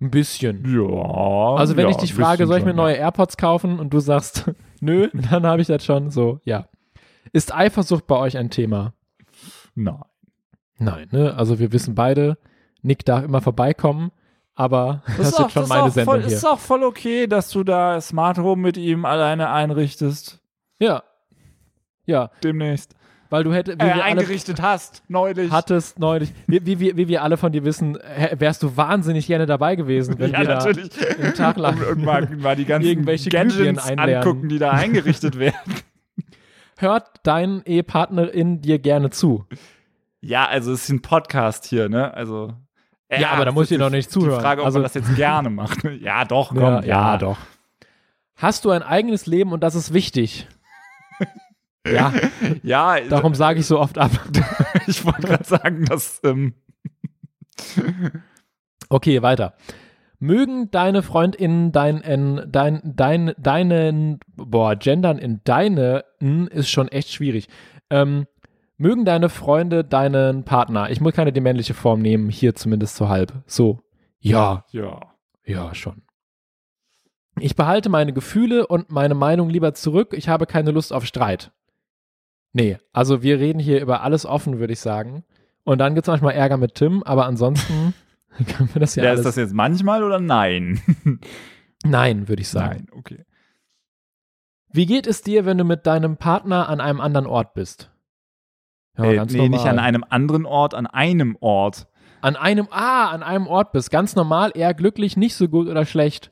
Ein 0.00 0.10
bisschen. 0.10 0.64
Ja. 0.66 1.54
Also 1.56 1.76
wenn 1.76 1.84
ja, 1.84 1.90
ich 1.90 1.96
dich 1.96 2.12
frage, 2.12 2.46
soll 2.46 2.58
ich 2.58 2.64
mir 2.64 2.70
schon, 2.70 2.76
neue 2.76 2.96
AirPods 2.96 3.36
kaufen 3.36 3.78
und 3.78 3.94
du 3.94 4.00
sagst, 4.00 4.50
nö, 4.80 5.08
dann 5.30 5.46
habe 5.46 5.62
ich 5.62 5.68
das 5.68 5.84
schon 5.84 6.10
so, 6.10 6.40
ja. 6.44 6.68
Ist 7.32 7.54
Eifersucht 7.54 8.06
bei 8.06 8.16
euch 8.16 8.36
ein 8.36 8.50
Thema? 8.50 8.94
Nein. 9.74 10.02
Nein, 10.78 11.08
ne? 11.12 11.34
Also 11.36 11.60
wir 11.60 11.72
wissen 11.72 11.94
beide, 11.94 12.36
Nick 12.82 13.04
darf 13.04 13.24
immer 13.24 13.40
vorbeikommen, 13.40 14.10
aber 14.54 15.02
das, 15.16 15.28
ist 15.28 15.38
jetzt 15.38 15.52
schon 15.52 15.68
meine 15.68 15.84
auch 15.84 15.90
Sendung 15.90 16.14
voll, 16.14 16.24
hier. 16.24 16.36
ist 16.36 16.44
auch 16.44 16.58
voll 16.58 16.82
okay, 16.82 17.28
dass 17.28 17.50
du 17.50 17.62
da 17.62 18.00
Smart 18.00 18.38
Home 18.38 18.60
mit 18.60 18.76
ihm 18.76 19.04
alleine 19.04 19.50
einrichtest. 19.50 20.40
Ja. 20.80 21.04
Ja, 22.04 22.32
Demnächst. 22.42 22.96
Weil 23.32 23.44
du 23.44 23.52
hättest, 23.52 23.78
wie 23.80 23.82
Äh, 23.82 23.86
wir 23.86 23.94
alle 23.94 24.04
eingerichtet 24.04 24.60
hast, 24.60 25.02
neulich. 25.08 25.50
hattest 25.50 25.98
neulich, 25.98 26.32
wie, 26.46 26.64
wie, 26.66 26.78
wie, 26.80 26.96
wie 26.96 27.08
wir 27.08 27.22
alle 27.22 27.36
von 27.36 27.50
dir 27.50 27.64
wissen, 27.64 27.98
wärst 28.34 28.62
du 28.62 28.76
wahnsinnig 28.76 29.26
gerne 29.26 29.46
dabei 29.46 29.74
gewesen, 29.74 30.18
wenn 30.18 30.32
ja, 30.32 30.40
wir 30.40 30.48
natürlich. 30.48 30.90
da 30.90 31.06
einen 31.24 31.34
Tag 31.34 31.56
lang 31.56 31.78
Und, 31.80 31.86
und 31.86 32.04
mal, 32.04 32.28
mal 32.36 32.54
die 32.56 32.66
ganzen 32.66 32.88
Irgendwelche 32.88 33.30
Gadgets 33.30 33.88
angucken, 33.88 34.48
die 34.48 34.58
da 34.58 34.70
eingerichtet 34.72 35.38
werden. 35.38 35.56
hört 36.76 37.06
dein 37.22 37.62
Ehepartnerin 37.64 38.60
dir 38.60 38.78
gerne 38.78 39.10
zu. 39.10 39.46
Ja, 40.20 40.46
also 40.46 40.72
es 40.72 40.84
ist 40.84 40.88
ein 40.90 41.02
Podcast 41.02 41.64
hier, 41.64 41.88
ne? 41.88 42.12
Also. 42.14 42.52
Ja, 43.10 43.30
aber 43.30 43.44
da 43.44 43.52
muss 43.52 43.70
ich 43.70 43.78
doch 43.78 43.90
nicht 43.90 44.10
zuhören. 44.10 44.38
Die 44.38 44.42
Frage, 44.42 44.60
ob 44.60 44.66
Also- 44.66 44.78
man 44.78 44.84
das 44.84 44.94
jetzt 44.94 45.14
gerne 45.16 45.50
macht. 45.50 45.84
ne? 45.84 45.92
Ja, 45.96 46.24
doch, 46.24 46.50
komm. 46.50 46.58
ja, 46.58 46.82
ja, 46.82 47.16
doch. 47.18 47.38
Hast 48.36 48.64
du 48.64 48.70
ein 48.70 48.82
eigenes 48.82 49.26
Leben 49.26 49.52
und 49.52 49.62
das 49.62 49.74
ist 49.74 49.92
wichtig? 49.94 50.46
Ja, 51.86 52.12
Ja, 52.62 53.00
darum 53.00 53.34
sage 53.34 53.60
ich 53.60 53.66
so 53.66 53.78
oft 53.78 53.98
ab. 53.98 54.10
ich 54.86 55.04
wollte 55.04 55.22
gerade 55.22 55.44
sagen, 55.44 55.84
dass. 55.84 56.20
Ähm, 56.24 56.54
Okay, 58.88 59.22
weiter. 59.22 59.54
Mögen 60.18 60.70
deine 60.70 61.02
FreundInnen 61.02 61.72
dein, 61.72 62.02
in, 62.02 62.42
dein, 62.46 62.80
dein, 62.84 63.32
deinen, 63.38 64.20
boah, 64.36 64.76
gendern 64.76 65.16
in 65.18 65.40
deine 65.44 66.04
ist 66.50 66.68
schon 66.68 66.88
echt 66.88 67.10
schwierig. 67.10 67.48
Ähm, 67.88 68.26
mögen 68.76 69.06
deine 69.06 69.30
Freunde 69.30 69.82
deinen 69.82 70.44
Partner? 70.44 70.90
Ich 70.90 71.00
muss 71.00 71.14
keine 71.14 71.32
die 71.32 71.40
männliche 71.40 71.72
Form 71.72 72.02
nehmen, 72.02 72.28
hier 72.28 72.54
zumindest 72.54 72.96
so 72.96 73.08
halb. 73.08 73.32
So. 73.46 73.80
Ja, 74.20 74.66
ja. 74.72 75.00
ja, 75.46 75.74
schon. 75.74 76.02
Ich 77.40 77.56
behalte 77.56 77.88
meine 77.88 78.12
Gefühle 78.12 78.66
und 78.66 78.90
meine 78.90 79.14
Meinung 79.14 79.48
lieber 79.48 79.72
zurück. 79.72 80.12
Ich 80.14 80.28
habe 80.28 80.44
keine 80.44 80.70
Lust 80.70 80.92
auf 80.92 81.06
Streit. 81.06 81.50
Nee, 82.52 82.78
also 82.92 83.22
wir 83.22 83.38
reden 83.38 83.58
hier 83.58 83.80
über 83.80 84.02
alles 84.02 84.26
offen, 84.26 84.58
würde 84.58 84.72
ich 84.72 84.80
sagen. 84.80 85.24
Und 85.64 85.78
dann 85.78 85.94
gibt 85.94 86.06
es 86.06 86.10
manchmal 86.10 86.34
Ärger 86.34 86.56
mit 86.56 86.74
Tim, 86.74 87.02
aber 87.02 87.26
ansonsten 87.26 87.94
können 88.56 88.68
wir 88.72 88.80
das 88.80 88.94
ja, 88.94 89.04
Ja, 89.04 89.10
alles. 89.10 89.20
ist 89.20 89.26
das 89.26 89.36
jetzt 89.36 89.54
manchmal 89.54 90.02
oder 90.02 90.20
nein? 90.20 90.80
Nein, 91.84 92.28
würde 92.28 92.42
ich 92.42 92.48
sagen. 92.48 92.86
Nein, 92.88 92.96
okay. 92.96 93.24
Wie 94.72 94.86
geht 94.86 95.08
es 95.08 95.22
dir, 95.22 95.44
wenn 95.46 95.58
du 95.58 95.64
mit 95.64 95.84
deinem 95.84 96.16
Partner 96.16 96.68
an 96.68 96.80
einem 96.80 97.00
anderen 97.00 97.26
Ort 97.26 97.54
bist? 97.54 97.90
Ja, 98.96 99.04
äh, 99.04 99.16
ganz 99.16 99.32
nee, 99.32 99.38
normal. 99.38 99.58
nicht 99.58 99.68
an 99.68 99.80
einem 99.80 100.04
anderen 100.08 100.46
Ort, 100.46 100.74
an 100.74 100.86
einem 100.86 101.36
Ort. 101.40 101.88
An 102.20 102.36
einem, 102.36 102.68
ah, 102.70 103.08
an 103.10 103.24
einem 103.24 103.48
Ort 103.48 103.72
bist. 103.72 103.90
Ganz 103.90 104.14
normal, 104.14 104.52
eher 104.54 104.74
glücklich, 104.74 105.16
nicht 105.16 105.34
so 105.34 105.48
gut 105.48 105.66
oder 105.66 105.84
schlecht. 105.84 106.30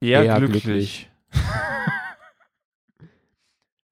Eher, 0.00 0.40
glücklich. 0.40 1.10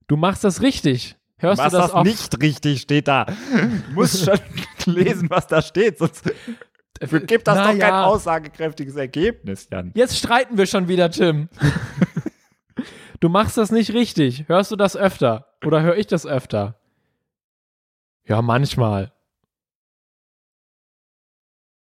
Du 0.07 0.17
machst 0.17 0.43
das 0.43 0.63
richtig. 0.63 1.18
Hörst 1.39 1.63
was 1.63 1.73
du 1.73 1.79
das, 1.79 1.93
das 1.93 2.05
nicht 2.05 2.43
richtig 2.43 2.81
steht 2.83 3.09
da. 3.09 3.25
Du 3.25 3.95
musst 3.95 4.25
schon 4.25 4.39
lesen, 4.87 5.31
was 5.31 5.47
da 5.47 5.63
steht, 5.63 5.99
sonst 5.99 6.25
gibt 7.27 7.47
das 7.47 7.57
Na 7.57 7.63
doch 7.63 7.71
kein 7.71 7.79
ja. 7.79 8.05
aussagekräftiges 8.05 8.97
Ergebnis, 8.97 9.69
Jan. 9.71 9.93
Jetzt 9.95 10.19
streiten 10.19 10.59
wir 10.59 10.67
schon 10.67 10.89
wieder, 10.89 11.11
Tim. 11.11 11.49
du 13.21 13.29
machst 13.29 13.57
das 13.57 13.71
nicht 13.71 13.93
richtig. 13.93 14.49
Hörst 14.49 14.73
du 14.73 14.77
das 14.77 14.97
öfter? 14.97 15.47
Oder 15.65 15.83
höre 15.83 15.97
ich 15.97 16.09
das 16.09 16.27
öfter? 16.27 16.81
Ja, 18.25 18.43
manchmal. 18.43 19.13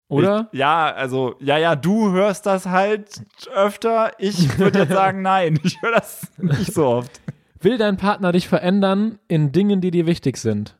Oder? 0.09 0.49
Ich, 0.53 0.59
ja, 0.59 0.93
also, 0.93 1.37
ja, 1.41 1.59
ja, 1.59 1.77
du 1.77 2.13
hörst 2.13 2.47
das 2.47 2.67
halt 2.67 3.23
öfter. 3.55 4.13
Ich 4.19 4.59
würde 4.59 4.81
jetzt 4.81 4.93
sagen, 4.93 5.23
nein, 5.23 5.59
ich 5.63 5.81
höre 5.83 5.93
das 5.93 6.31
nicht 6.39 6.73
so 6.73 6.87
oft. 6.87 7.21
Will 7.61 7.79
dein 7.79 7.97
Partner 7.97 8.33
dich 8.33 8.49
verändern 8.49 9.19
in 9.29 9.53
Dingen, 9.53 9.81
die 9.81 9.91
dir 9.91 10.07
wichtig 10.07 10.37
sind? 10.37 10.77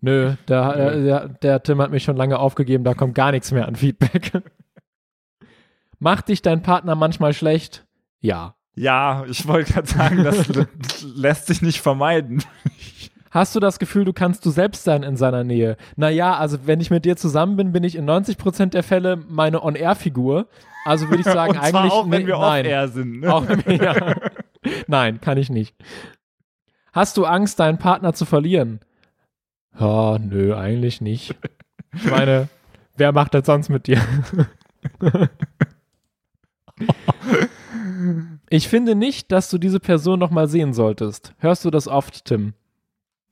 Nö, 0.00 0.34
der, 0.48 0.76
äh, 0.76 1.02
der, 1.02 1.28
der 1.28 1.62
Tim 1.62 1.80
hat 1.80 1.90
mich 1.90 2.02
schon 2.02 2.16
lange 2.16 2.38
aufgegeben, 2.38 2.84
da 2.84 2.94
kommt 2.94 3.14
gar 3.14 3.30
nichts 3.32 3.52
mehr 3.52 3.66
an 3.66 3.76
Feedback. 3.76 4.32
Macht 5.98 6.28
dich 6.28 6.42
dein 6.42 6.62
Partner 6.62 6.94
manchmal 6.94 7.32
schlecht? 7.32 7.86
Ja. 8.20 8.54
Ja, 8.74 9.24
ich 9.28 9.46
wollte 9.46 9.72
gerade 9.72 9.86
sagen, 9.86 10.24
das 10.24 10.48
lä- 10.48 10.66
lässt 11.14 11.46
sich 11.46 11.62
nicht 11.62 11.80
vermeiden. 11.80 12.42
Hast 13.30 13.54
du 13.54 13.60
das 13.60 13.78
Gefühl, 13.78 14.04
du 14.04 14.12
kannst 14.12 14.44
du 14.44 14.50
selbst 14.50 14.84
sein 14.84 15.02
in 15.02 15.16
seiner 15.16 15.44
Nähe? 15.44 15.76
Naja, 15.96 16.36
also 16.36 16.66
wenn 16.66 16.80
ich 16.80 16.90
mit 16.90 17.04
dir 17.04 17.16
zusammen 17.16 17.56
bin, 17.56 17.72
bin 17.72 17.84
ich 17.84 17.94
in 17.96 18.08
90% 18.08 18.66
der 18.70 18.82
Fälle 18.82 19.16
meine 19.28 19.62
On-Air-Figur. 19.64 20.48
Also 20.84 21.08
würde 21.08 21.20
ich 21.20 21.24
sagen, 21.32 21.56
Und 21.56 21.64
zwar 21.66 21.80
eigentlich 21.82 21.92
auch, 21.92 22.10
wenn 22.10 22.22
nee, 22.22 22.26
wir 22.28 22.38
off-air 22.38 22.88
sind. 22.88 23.20
Ne? 23.20 23.32
Auch 23.32 23.44
ja. 23.68 24.16
Nein, 24.86 25.20
kann 25.20 25.38
ich 25.38 25.50
nicht. 25.50 25.74
Hast 26.92 27.16
du 27.16 27.24
Angst, 27.24 27.60
deinen 27.60 27.78
Partner 27.78 28.14
zu 28.14 28.24
verlieren? 28.24 28.80
Ja, 29.78 30.18
nö, 30.18 30.54
eigentlich 30.54 31.00
nicht. 31.00 31.34
Ich 31.92 32.04
meine, 32.04 32.48
wer 32.96 33.12
macht 33.12 33.34
das 33.34 33.46
sonst 33.46 33.68
mit 33.68 33.86
dir? 33.86 34.00
Ich 38.50 38.68
finde 38.68 38.94
nicht, 38.94 39.32
dass 39.32 39.50
du 39.50 39.58
diese 39.58 39.80
Person 39.80 40.18
noch 40.18 40.30
mal 40.30 40.48
sehen 40.48 40.74
solltest. 40.74 41.34
Hörst 41.38 41.64
du 41.64 41.70
das 41.70 41.88
oft, 41.88 42.24
Tim? 42.24 42.54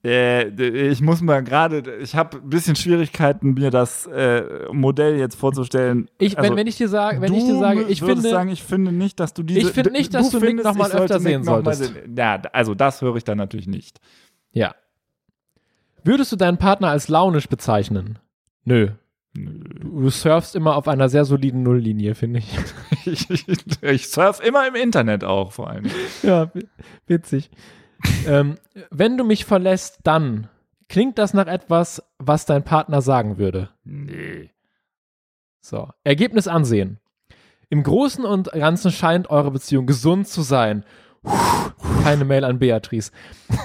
Äh, 0.05 0.49
ich 0.88 1.01
muss 1.01 1.21
mal 1.21 1.45
gerade, 1.45 1.97
ich 2.01 2.17
habe 2.17 2.38
ein 2.38 2.49
bisschen 2.49 2.75
Schwierigkeiten, 2.75 3.55
mir 3.55 3.71
das 3.71 4.07
äh, 4.09 4.67
Modell 4.73 5.17
jetzt 5.17 5.37
vorzustellen. 5.37 6.09
Ich, 6.19 6.37
Also, 6.37 6.51
wenn, 6.51 6.57
wenn 6.57 6.67
ich 6.67 6.77
dir 6.77 6.88
sage, 6.88 7.21
wenn 7.21 7.31
du 7.33 7.38
ich 7.38 7.45
dir 7.45 7.57
sage, 7.59 7.83
ich 7.88 8.01
finde, 8.03 8.21
sagen, 8.29 8.51
ich 8.51 8.62
finde 8.65 8.91
nicht, 8.91 9.21
dass 9.21 9.33
du 9.33 9.43
diese. 9.45 9.61
Ich 9.61 9.69
finde 9.71 9.93
nicht, 9.93 10.12
dass 10.12 10.31
du 10.31 10.38
Nick 10.38 10.47
findest, 10.49 10.67
noch 10.69 10.75
mal 10.75 10.87
ich 10.87 10.93
sollte 10.93 11.15
öfter 11.15 11.19
Nick 11.19 11.29
sehen 11.29 11.45
mal 11.45 11.62
solltest. 11.62 11.95
sehen. 11.95 12.15
Ja, 12.17 12.43
also 12.53 12.75
das 12.75 13.01
höre 13.01 13.15
ich 13.17 13.25
dann 13.25 13.38
natürlich 13.38 13.69
nicht. 13.69 14.01
ja. 14.53 14.75
Würdest 16.05 16.33
du 16.33 16.37
deinen 16.37 16.59
Partner 16.59 16.88
als 16.88 17.07
launisch 17.07 17.49
bezeichnen? 17.49 18.19
Nö. 18.65 18.88
Nö. 19.35 19.61
Du 19.81 20.11
surfst 20.11 20.57
immer 20.57 20.75
auf 20.75 20.88
einer 20.88 21.09
sehr 21.09 21.25
soliden 21.25 21.62
Nulllinie, 21.62 22.15
finde 22.17 22.41
ich. 22.41 22.49
Ich, 23.05 23.29
ich, 23.31 23.47
ich 23.83 24.09
surf 24.09 24.41
immer 24.45 24.67
im 24.69 24.77
Internet 24.77 25.25
auch 25.25 25.51
vor 25.53 25.69
allem. 25.71 25.85
Ja, 26.23 26.53
wi- 26.55 26.69
witzig. 27.09 27.51
Ähm, 28.27 28.57
wenn 28.91 29.17
du 29.17 29.25
mich 29.25 29.45
verlässt, 29.45 30.01
dann 30.05 30.49
klingt 30.88 31.19
das 31.19 31.35
nach 31.35 31.47
etwas, 31.47 32.03
was 32.19 32.47
dein 32.47 32.65
Partner 32.65 33.03
sagen 33.03 33.38
würde. 33.38 33.71
Nee. 33.85 34.51
So, 35.61 35.88
Ergebnis 36.05 36.49
ansehen. 36.49 36.99
Im 37.71 37.83
Großen 37.83 38.25
und 38.25 38.53
Ganzen 38.53 38.91
scheint 38.91 39.31
eure 39.31 39.51
Beziehung 39.51 39.87
gesund 39.87 40.29
zu 40.29 40.43
sein. 40.43 40.85
Keine 42.03 42.25
Mail 42.25 42.45
an 42.45 42.59
Beatrice. 42.59 43.13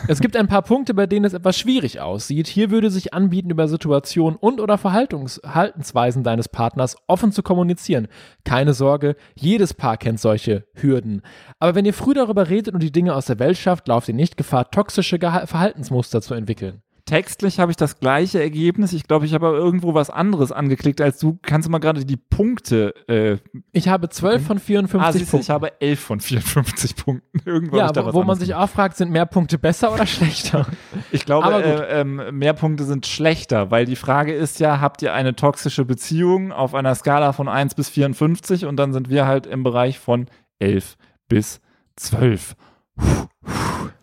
Es 0.07 0.19
gibt 0.19 0.35
ein 0.37 0.47
paar 0.47 0.61
Punkte, 0.61 0.93
bei 0.93 1.07
denen 1.07 1.25
es 1.25 1.33
etwas 1.33 1.57
schwierig 1.57 1.99
aussieht. 1.99 2.47
Hier 2.47 2.69
würde 2.69 2.91
sich 2.91 3.13
anbieten, 3.13 3.49
über 3.49 3.67
Situationen 3.67 4.37
und 4.37 4.61
oder 4.61 4.77
Verhaltensweisen 4.77 6.23
deines 6.23 6.47
Partners 6.47 6.97
offen 7.07 7.31
zu 7.31 7.41
kommunizieren. 7.41 8.07
Keine 8.43 8.73
Sorge, 8.73 9.15
jedes 9.33 9.73
Paar 9.73 9.97
kennt 9.97 10.19
solche 10.19 10.67
Hürden. 10.75 11.23
Aber 11.59 11.73
wenn 11.73 11.85
ihr 11.85 11.95
früh 11.95 12.13
darüber 12.13 12.47
redet 12.47 12.75
und 12.75 12.83
die 12.83 12.91
Dinge 12.91 13.15
aus 13.15 13.25
der 13.25 13.39
Welt 13.39 13.57
schafft, 13.57 13.87
lauft 13.87 14.07
ihr 14.07 14.13
nicht 14.13 14.37
Gefahr, 14.37 14.69
toxische 14.69 15.17
Verhaltensmuster 15.17 16.21
zu 16.21 16.35
entwickeln. 16.35 16.83
Textlich 17.07 17.57
habe 17.59 17.71
ich 17.71 17.77
das 17.77 18.01
gleiche 18.01 18.41
Ergebnis. 18.41 18.91
Ich 18.91 19.07
glaube, 19.07 19.25
ich 19.25 19.33
habe 19.33 19.47
aber 19.47 19.57
irgendwo 19.57 19.93
was 19.93 20.09
anderes 20.09 20.51
angeklickt 20.51 20.99
als 20.99 21.19
du. 21.19 21.39
Kannst 21.41 21.65
du 21.65 21.71
mal 21.71 21.77
gerade 21.79 22.03
die 22.03 22.17
Punkte. 22.17 22.93
Äh, 23.07 23.37
Ich 23.71 23.87
habe 23.87 24.09
12 24.09 24.45
von 24.45 24.59
54 24.59 25.07
ah, 25.07 25.11
siehst 25.13 25.31
Punkten. 25.31 25.43
ich 25.45 25.49
habe 25.49 25.81
11 25.81 25.99
von 26.01 26.19
54 26.19 26.95
Punkten. 26.97 27.41
Irgendwo 27.45 27.77
ja, 27.77 27.95
wo, 27.95 28.13
wo 28.13 28.23
man 28.23 28.37
sich 28.37 28.53
auch 28.55 28.69
fragt, 28.69 28.97
sind 28.97 29.09
mehr 29.09 29.25
Punkte 29.25 29.57
besser 29.57 29.93
oder 29.93 30.05
schlechter? 30.05 30.67
Ich 31.11 31.25
glaube, 31.25 31.63
äh, 31.63 32.01
ähm, 32.01 32.21
mehr 32.37 32.53
Punkte 32.53 32.83
sind 32.83 33.05
schlechter, 33.05 33.71
weil 33.71 33.85
die 33.85 33.95
Frage 33.95 34.33
ist 34.33 34.59
ja, 34.59 34.81
habt 34.81 35.01
ihr 35.01 35.13
eine 35.13 35.35
toxische 35.35 35.85
Beziehung 35.85 36.51
auf 36.51 36.73
einer 36.73 36.93
Skala 36.93 37.31
von 37.31 37.47
1 37.47 37.75
bis 37.75 37.89
54 37.89 38.65
und 38.65 38.75
dann 38.75 38.91
sind 38.91 39.09
wir 39.09 39.25
halt 39.25 39.45
im 39.45 39.63
Bereich 39.63 39.99
von 39.99 40.27
11 40.59 40.97
bis 41.29 41.61
12. 41.95 42.55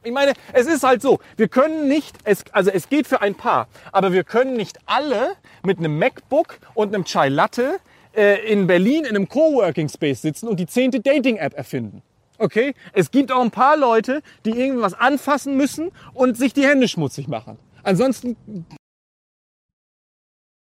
Ich 0.04 0.12
meine, 0.12 0.34
es 0.52 0.66
ist 0.66 0.82
halt 0.82 1.02
so, 1.02 1.18
wir 1.36 1.48
können 1.48 1.88
nicht, 1.88 2.16
es, 2.24 2.44
also 2.52 2.70
es 2.70 2.88
geht 2.88 3.06
für 3.06 3.20
ein 3.20 3.34
Paar, 3.34 3.68
aber 3.90 4.12
wir 4.12 4.22
können 4.22 4.56
nicht 4.56 4.78
alle 4.86 5.32
mit 5.62 5.78
einem 5.78 5.98
MacBook 5.98 6.58
und 6.74 6.94
einem 6.94 7.04
Chai 7.04 7.28
Latte 7.28 7.78
äh, 8.14 8.46
in 8.50 8.66
Berlin 8.66 9.04
in 9.04 9.16
einem 9.16 9.28
Coworking 9.28 9.88
Space 9.88 10.22
sitzen 10.22 10.46
und 10.46 10.60
die 10.60 10.66
zehnte 10.66 11.00
Dating-App 11.00 11.54
erfinden. 11.54 12.02
Okay? 12.38 12.74
Es 12.92 13.10
gibt 13.10 13.32
auch 13.32 13.40
ein 13.40 13.50
paar 13.50 13.76
Leute, 13.76 14.22
die 14.44 14.50
irgendwas 14.50 14.94
anfassen 14.94 15.56
müssen 15.56 15.90
und 16.12 16.36
sich 16.36 16.52
die 16.52 16.66
Hände 16.66 16.86
schmutzig 16.88 17.28
machen. 17.28 17.58
Ansonsten 17.82 18.36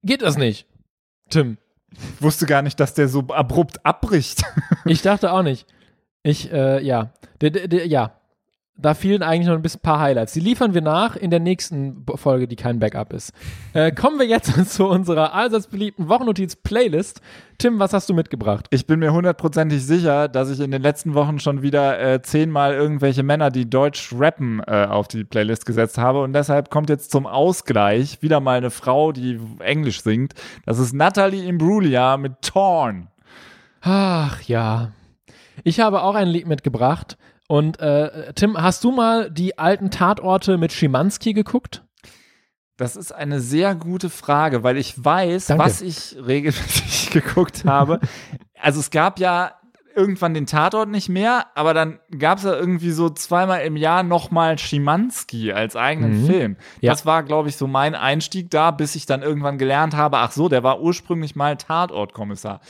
Geht 0.04 0.24
das 0.24 0.38
nicht, 0.38 0.68
Tim? 1.30 1.58
Ich 1.92 2.22
wusste 2.22 2.46
gar 2.46 2.62
nicht, 2.62 2.80
dass 2.80 2.94
der 2.94 3.08
so 3.08 3.20
abrupt 3.28 3.86
abbricht. 3.86 4.44
Ich 4.86 5.02
dachte 5.02 5.32
auch 5.32 5.44
nicht. 5.44 5.68
Ich, 6.24 6.52
äh, 6.52 6.84
ja. 6.84 7.14
D 7.42 7.86
ja. 7.86 8.20
Da 8.78 8.94
fehlen 8.96 9.22
eigentlich 9.22 9.48
noch 9.48 9.56
ein 9.56 9.62
bisschen 9.62 9.82
paar 9.82 10.00
Highlights. 10.00 10.34
Die 10.34 10.40
liefern 10.40 10.74
wir 10.74 10.82
nach 10.82 11.16
in 11.16 11.30
der 11.30 11.40
nächsten 11.40 12.04
Folge, 12.16 12.48
die 12.48 12.56
kein 12.56 12.80
Backup 12.80 13.14
ist. 13.14 13.34
Äh, 13.74 13.94
kommen 13.94 14.20
wir 14.20 14.26
jetzt 14.26 14.54
zu 14.74 14.86
unserer 14.86 15.34
allseits 15.34 15.68
beliebten 15.68 16.10
Wochennotiz-Playlist. 16.10 17.22
Tim, 17.58 17.80
was 17.80 17.94
hast 17.94 18.10
du 18.10 18.14
mitgebracht? 18.14 18.68
Ich 18.70 18.86
bin 18.86 19.00
mir 19.00 19.14
hundertprozentig 19.14 19.86
sicher, 19.86 20.28
dass 20.28 20.50
ich 20.50 20.60
in 20.60 20.72
den 20.72 20.82
letzten 20.82 21.14
Wochen 21.14 21.40
schon 21.40 21.62
wieder 21.62 21.98
äh, 22.02 22.22
zehnmal 22.22 22.74
irgendwelche 22.74 23.24
Männer, 23.24 23.50
die 23.50 23.70
Deutsch 23.70 24.14
rappen, 24.14 24.62
äh, 24.68 24.88
auf 24.90 25.08
die 25.08 25.24
Playlist 25.24 25.66
gesetzt 25.66 25.98
habe. 25.98 26.22
Und 26.22 26.34
deshalb 26.34 26.70
kommt 26.70 26.90
jetzt 26.90 27.12
zum 27.12 27.26
Ausgleich 27.26 28.22
wieder 28.22 28.42
mal 28.42 28.58
eine 28.58 28.72
Frau, 28.72 29.14
die 29.14 29.40
Englisch 29.60 30.02
singt. 30.02 30.34
Das 30.66 30.80
ist 30.80 30.92
Natalie 30.92 31.48
Imbruglia 31.48 32.18
mit 32.18 32.42
Torn. 32.42 33.08
Ach 33.80 34.42
ja. 34.42 34.92
Ich 35.64 35.80
habe 35.80 36.04
auch 36.04 36.16
ein 36.16 36.28
Lied 36.28 36.48
mitgebracht. 36.48 37.18
Und 37.52 37.82
äh, 37.82 38.32
Tim, 38.34 38.56
hast 38.56 38.82
du 38.86 38.94
mal 38.94 39.30
die 39.30 39.60
alten 39.60 39.92
Tatorte 39.92 40.58
mit 40.58 40.72
Schimanski 40.72 41.34
geguckt? 41.34 41.84
Das 42.78 42.96
ist 42.96 43.12
eine 43.12 43.42
sehr 43.42 43.76
gute 43.76 44.10
Frage, 44.10 44.64
weil 44.64 44.78
ich 44.78 45.04
weiß, 45.04 45.48
Danke. 45.48 45.66
was 45.66 45.82
ich 45.82 46.16
regelmäßig 46.26 47.10
geguckt 47.12 47.66
habe. 47.66 48.00
Also 48.58 48.80
es 48.80 48.90
gab 48.90 49.20
ja 49.20 49.52
irgendwann 49.94 50.34
den 50.34 50.46
Tatort 50.46 50.88
nicht 50.88 51.10
mehr, 51.10 51.48
aber 51.54 51.74
dann 51.74 52.00
gab 52.18 52.38
es 52.38 52.46
ja 52.46 52.56
irgendwie 52.56 52.92
so 52.92 53.10
zweimal 53.10 53.64
im 53.64 53.76
Jahr 53.76 54.04
nochmal 54.04 54.58
Schimanski 54.58 55.52
als 55.52 55.76
eigenen 55.76 56.22
Mhm. 56.22 56.28
Film. 56.28 56.58
Ja. 56.80 56.94
Das 56.94 57.06
war, 57.06 57.22
glaube 57.22 57.50
ich, 57.50 57.58
so 57.58 57.68
mein 57.68 57.96
Einstieg 57.96 58.50
da, 58.50 58.72
bis 58.72 58.96
ich 58.96 59.06
dann 59.08 59.24
irgendwann 59.24 59.58
gelernt 59.58 59.94
habe, 59.94 60.20
ach 60.20 60.32
so, 60.32 60.48
der 60.48 60.64
war 60.64 60.80
ursprünglich 60.80 61.36
mal 61.36 61.58
Tatortkommissar. 61.58 62.62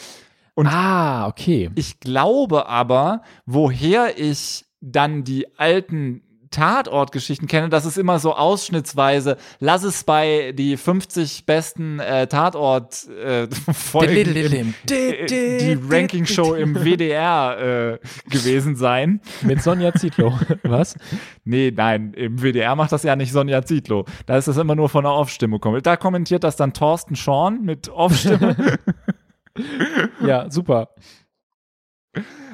Und 0.55 0.65
ah, 0.65 1.27
okay. 1.27 1.69
ich 1.75 1.99
glaube 1.99 2.67
aber, 2.67 3.21
woher 3.45 4.17
ich 4.19 4.65
dann 4.81 5.23
die 5.23 5.57
alten 5.57 6.23
Tatortgeschichten 6.51 7.47
kenne, 7.47 7.69
das 7.69 7.85
ist 7.85 7.97
immer 7.97 8.19
so 8.19 8.35
ausschnittsweise. 8.35 9.37
Lass 9.59 9.83
es 9.83 10.03
bei 10.03 10.51
die 10.51 10.75
50 10.75 11.45
besten 11.45 11.99
äh, 11.99 12.27
Tatort 12.27 13.07
äh, 13.07 13.47
Folgen 13.73 14.35
im, 14.35 14.73
äh, 14.91 15.25
die 15.25 15.79
Ranking 15.89 16.25
Show 16.25 16.53
im 16.53 16.75
WDR 16.75 17.99
äh, 17.99 18.29
gewesen 18.29 18.75
sein. 18.75 19.21
Mit 19.41 19.63
Sonja 19.63 19.93
Zietlow. 19.93 20.37
Was? 20.63 20.95
Nee, 21.45 21.71
nein, 21.75 22.13
im 22.13 22.41
WDR 22.41 22.75
macht 22.75 22.91
das 22.91 23.03
ja 23.03 23.15
nicht 23.15 23.31
Sonja 23.31 23.63
Zietlow. 23.63 24.05
Da 24.25 24.37
ist 24.37 24.49
das 24.49 24.57
immer 24.57 24.75
nur 24.75 24.89
von 24.89 25.05
der 25.05 25.13
Off-Stimme. 25.13 25.59
kommentiert. 25.59 25.87
Da 25.87 25.95
kommentiert 25.95 26.43
das 26.43 26.57
dann 26.57 26.73
Thorsten 26.73 27.15
Schorn 27.15 27.61
mit 27.63 27.87
Off-Stimme. 27.87 28.77
Ja, 30.25 30.49
super. 30.49 30.89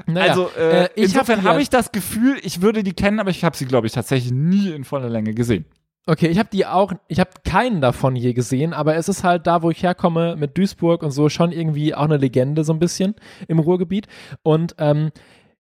Naja, 0.06 0.32
also 0.32 0.50
äh, 0.58 0.86
äh, 0.86 0.90
ich 0.96 1.04
insofern 1.06 1.40
hab 1.40 1.46
habe 1.46 1.56
ja- 1.58 1.62
ich 1.64 1.70
das 1.70 1.92
Gefühl, 1.92 2.38
ich 2.44 2.62
würde 2.62 2.84
die 2.84 2.94
kennen, 2.94 3.20
aber 3.20 3.30
ich 3.30 3.44
habe 3.44 3.58
sie, 3.58 3.66
glaube 3.66 3.88
ich, 3.88 3.94
tatsächlich 3.94 4.32
nie 4.32 4.70
in 4.72 4.84
voller 4.84 5.10
Länge 5.10 5.34
gesehen. 5.34 5.66
Okay, 6.06 6.28
ich 6.28 6.40
habe 6.40 6.48
die 6.54 6.66
auch, 6.66 6.94
ich 7.10 7.20
habe 7.20 7.32
keinen 7.44 7.82
davon 7.82 8.16
je 8.16 8.32
gesehen, 8.34 8.74
aber 8.74 8.96
es 8.96 9.10
ist 9.10 9.26
halt 9.26 9.46
da, 9.46 9.62
wo 9.62 9.70
ich 9.72 9.84
herkomme, 9.84 10.38
mit 10.38 10.58
Duisburg 10.58 11.04
und 11.04 11.12
so, 11.12 11.28
schon 11.28 11.52
irgendwie 11.52 11.94
auch 11.94 12.06
eine 12.06 12.16
Legende 12.16 12.64
so 12.64 12.72
ein 12.72 12.80
bisschen 12.80 13.16
im 13.50 13.60
Ruhrgebiet. 13.60 14.08
Und 14.42 14.76
ähm, 14.78 15.12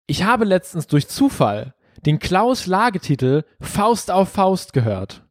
ich 0.06 0.22
habe 0.22 0.44
letztens 0.44 0.86
durch 0.86 1.08
Zufall 1.08 1.74
den 2.06 2.20
Klaus-Lage-Titel 2.20 3.42
Faust 3.60 4.12
auf 4.12 4.28
Faust 4.28 4.72
gehört, 4.72 5.24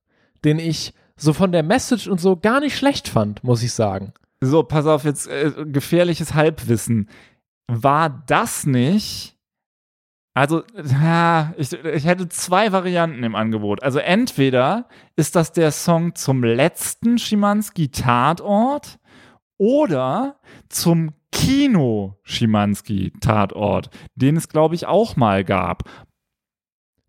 den 0.44 0.60
ich 0.60 0.94
so 1.16 1.32
von 1.32 1.54
der 1.54 1.64
Message 1.64 2.08
und 2.08 2.20
so 2.20 2.36
gar 2.36 2.60
nicht 2.60 2.78
schlecht 2.78 3.08
fand, 3.08 3.44
muss 3.46 3.64
ich 3.64 3.72
sagen. 3.72 4.12
So, 4.42 4.62
pass 4.64 4.86
auf, 4.86 5.06
jetzt 5.06 5.28
äh, 5.28 5.52
gefährliches 5.66 6.34
Halbwissen. 6.34 7.10
War 7.68 8.10
das 8.10 8.66
nicht? 8.66 9.38
Also, 10.34 10.64
ja, 11.02 11.54
ich, 11.58 11.74
ich 11.74 12.06
hätte 12.06 12.30
zwei 12.30 12.72
Varianten 12.72 13.24
im 13.24 13.36
Angebot. 13.36 13.82
Also, 13.84 14.00
entweder 14.00 14.88
ist 15.16 15.36
das 15.36 15.52
der 15.52 15.72
Song 15.72 16.16
zum 16.16 16.44
letzten 16.44 17.18
Schimanski-Tatort 17.18 19.00
oder 19.58 20.40
zum 20.70 21.14
Kino 21.32 22.20
Schimanski-Tatort, 22.24 23.90
den 24.16 24.38
es, 24.38 24.48
glaube 24.48 24.76
ich, 24.76 24.86
auch 24.86 25.16
mal 25.16 25.44
gab. 25.44 25.84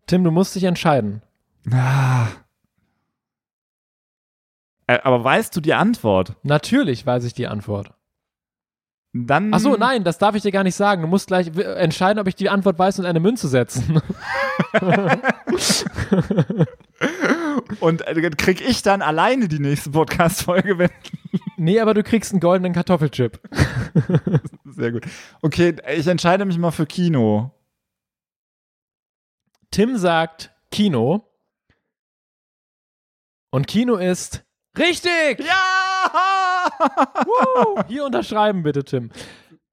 Tim, 0.07 0.23
du 0.23 0.31
musst 0.31 0.55
dich 0.55 0.63
entscheiden. 0.63 1.21
Ah. 1.71 2.27
Aber 4.87 5.23
weißt 5.23 5.55
du 5.55 5.61
die 5.61 5.75
Antwort? 5.75 6.35
Natürlich 6.41 7.05
weiß 7.05 7.23
ich 7.25 7.35
die 7.35 7.45
Antwort. 7.45 7.93
Dann. 9.13 9.53
Ach 9.53 9.59
so, 9.59 9.75
nein, 9.75 10.03
das 10.03 10.19
darf 10.19 10.35
ich 10.35 10.43
dir 10.43 10.51
gar 10.51 10.63
nicht 10.63 10.75
sagen. 10.75 11.01
Du 11.01 11.07
musst 11.07 11.27
gleich 11.27 11.47
entscheiden, 11.57 12.19
ob 12.19 12.27
ich 12.27 12.35
die 12.35 12.49
Antwort 12.49 12.77
weiß 12.77 12.99
und 12.99 13.05
eine 13.05 13.19
Münze 13.19 13.47
setzen. 13.47 14.01
Und 17.79 18.05
äh, 18.07 18.29
krieg 18.31 18.61
ich 18.61 18.81
dann 18.81 19.01
alleine 19.01 19.47
die 19.47 19.59
nächste 19.59 19.91
Podcast-Folge, 19.91 20.77
wenn. 20.77 20.89
nee, 21.57 21.79
aber 21.79 21.93
du 21.93 22.03
kriegst 22.03 22.31
einen 22.31 22.41
goldenen 22.41 22.73
Kartoffelchip. 22.73 23.39
Sehr 24.65 24.91
gut. 24.91 25.05
Okay, 25.41 25.75
ich 25.95 26.07
entscheide 26.07 26.45
mich 26.45 26.57
mal 26.57 26.71
für 26.71 26.85
Kino. 26.85 27.51
Tim 29.71 29.97
sagt 29.97 30.51
Kino. 30.71 31.25
Und 33.51 33.67
Kino 33.67 33.95
ist 33.95 34.43
richtig! 34.77 35.39
Ja! 35.39 35.68
Hier 37.87 38.05
unterschreiben 38.05 38.63
bitte, 38.63 38.83
Tim. 38.83 39.09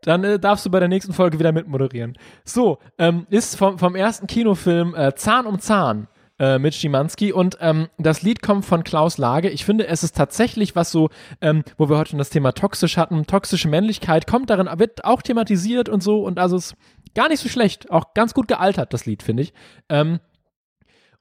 Dann 0.03 0.25
äh, 0.25 0.39
darfst 0.39 0.65
du 0.67 0.71
bei 0.71 0.81
der 0.81 0.89
nächsten 0.89 1.13
Folge 1.13 1.39
wieder 1.39 1.53
mitmoderieren. 1.53 2.17
So, 2.45 2.79
ähm, 2.99 3.27
ist 3.31 3.57
vom, 3.57 3.79
vom 3.79 3.95
ersten 3.97 4.27
Kinofilm 4.27 4.95
äh, 4.95 5.15
Zahn 5.15 5.47
um 5.47 5.59
Zahn 5.59 6.09
äh, 6.39 6.59
mit 6.59 6.75
Schimanski 6.75 7.33
und 7.33 7.59
ähm, 7.61 7.89
das 7.99 8.23
Lied 8.23 8.43
kommt 8.43 8.65
von 8.65 8.85
Klaus 8.85 9.19
Lage. 9.19 9.49
Ich 9.49 9.65
finde, 9.65 9.87
es 9.87 10.05
ist 10.05 10.17
tatsächlich 10.17 10.77
was 10.77 10.91
so, 10.91 11.09
ähm, 11.41 11.65
wo 11.77 11.89
wir 11.89 11.97
heute 11.97 12.11
schon 12.11 12.19
das 12.19 12.31
Thema 12.31 12.53
toxisch 12.53 12.97
hatten, 12.97 13.27
toxische 13.27 13.69
Männlichkeit 13.69 14.27
kommt 14.27 14.51
darin, 14.51 14.69
wird 14.79 15.05
auch 15.05 15.23
thematisiert 15.23 15.89
und 15.89 16.03
so 16.03 16.23
und 16.23 16.39
also 16.39 16.57
ist 16.57 16.77
gar 17.15 17.29
nicht 17.29 17.41
so 17.41 17.49
schlecht, 17.49 17.91
auch 17.91 18.15
ganz 18.15 18.35
gut 18.35 18.49
gealtert, 18.49 18.93
das 18.93 19.07
Lied, 19.07 19.23
finde 19.23 19.45
ich. 19.45 19.55
Ähm, 19.89 20.21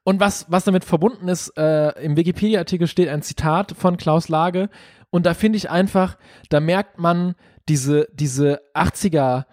und 0.03 0.19
was, 0.19 0.45
was 0.49 0.65
damit 0.65 0.85
verbunden 0.85 1.27
ist, 1.27 1.57
äh, 1.57 1.89
im 2.03 2.15
Wikipedia-Artikel 2.15 2.87
steht 2.87 3.09
ein 3.09 3.23
Zitat 3.23 3.71
von 3.75 3.97
Klaus 3.97 4.29
Lage. 4.29 4.69
Und 5.15 5.25
da 5.25 5.33
finde 5.33 5.55
ich 5.55 5.69
einfach, 5.69 6.17
da 6.49 6.59
merkt 6.59 6.99
man 6.99 7.35
diese, 7.69 8.09
diese 8.11 8.59
80er, 8.73 9.45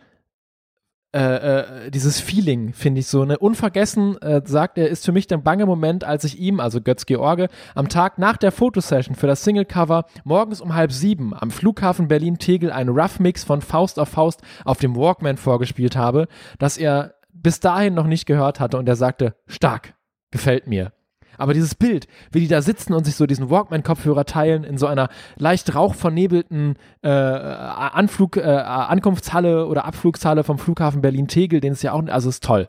äh, 1.15 1.21
äh, 1.21 1.91
dieses 1.93 2.19
Feeling, 2.19 2.73
finde 2.73 2.99
ich 2.99 3.07
so. 3.07 3.25
Ne? 3.25 3.39
Unvergessen, 3.39 4.21
äh, 4.21 4.43
sagt 4.45 4.77
er, 4.77 4.89
ist 4.89 5.05
für 5.05 5.13
mich 5.13 5.29
der 5.29 5.37
bange 5.37 5.65
Moment, 5.65 6.03
als 6.03 6.25
ich 6.25 6.41
ihm, 6.41 6.59
also 6.59 6.81
Götz 6.81 7.07
George, 7.07 7.47
am 7.77 7.89
Tag 7.89 8.19
nach 8.19 8.39
der 8.39 8.51
Fotosession 8.51 9.15
für 9.15 9.29
das 9.29 9.45
Singlecover 9.45 10.07
morgens 10.25 10.61
um 10.61 10.75
halb 10.75 10.91
sieben 10.91 11.33
am 11.33 11.53
Flughafen 11.53 12.09
Berlin-Tegel 12.09 12.73
einen 12.73 12.91
Rough 12.91 13.21
Mix 13.21 13.45
von 13.45 13.63
Faust 13.63 14.01
auf 14.01 14.09
Faust 14.09 14.43
auf 14.65 14.79
dem 14.79 14.97
Walkman 14.97 15.37
vorgespielt 15.37 15.95
habe, 15.95 16.27
dass 16.59 16.77
er 16.77 17.15
bis 17.33 17.61
dahin 17.61 17.95
noch 17.95 18.09
nicht 18.09 18.27
gehört 18.27 18.59
hatte 18.59 18.79
und 18.79 18.89
er 18.89 18.97
sagte, 18.97 19.37
stark, 19.47 19.95
gefällt 20.33 20.67
mir. 20.67 20.93
Aber 21.39 21.55
dieses 21.55 21.75
Bild, 21.75 22.07
wie 22.31 22.41
die 22.41 22.49
da 22.49 22.63
sitzen 22.63 22.93
und 22.93 23.05
sich 23.05 23.17
so 23.17 23.27
diesen 23.27 23.51
Walkman-Kopfhörer 23.51 24.25
teilen 24.25 24.65
in 24.65 24.79
so 24.79 24.87
einer 24.87 25.09
leicht 25.37 25.75
rauchvernebelten 25.75 26.77
äh, 27.03 27.09
Anflug, 27.09 28.37
äh, 28.37 28.43
Ankunftshalle 28.43 29.67
oder 29.67 29.85
Abflugshalle 29.85 30.45
vom 30.45 30.59
Flughafen 30.59 31.01
Berlin-Tegel, 31.01 31.61
den 31.61 31.73
ist 31.73 31.83
ja 31.83 31.93
auch, 31.93 32.07
also 32.07 32.29
ist 32.29 32.45
toll. 32.45 32.69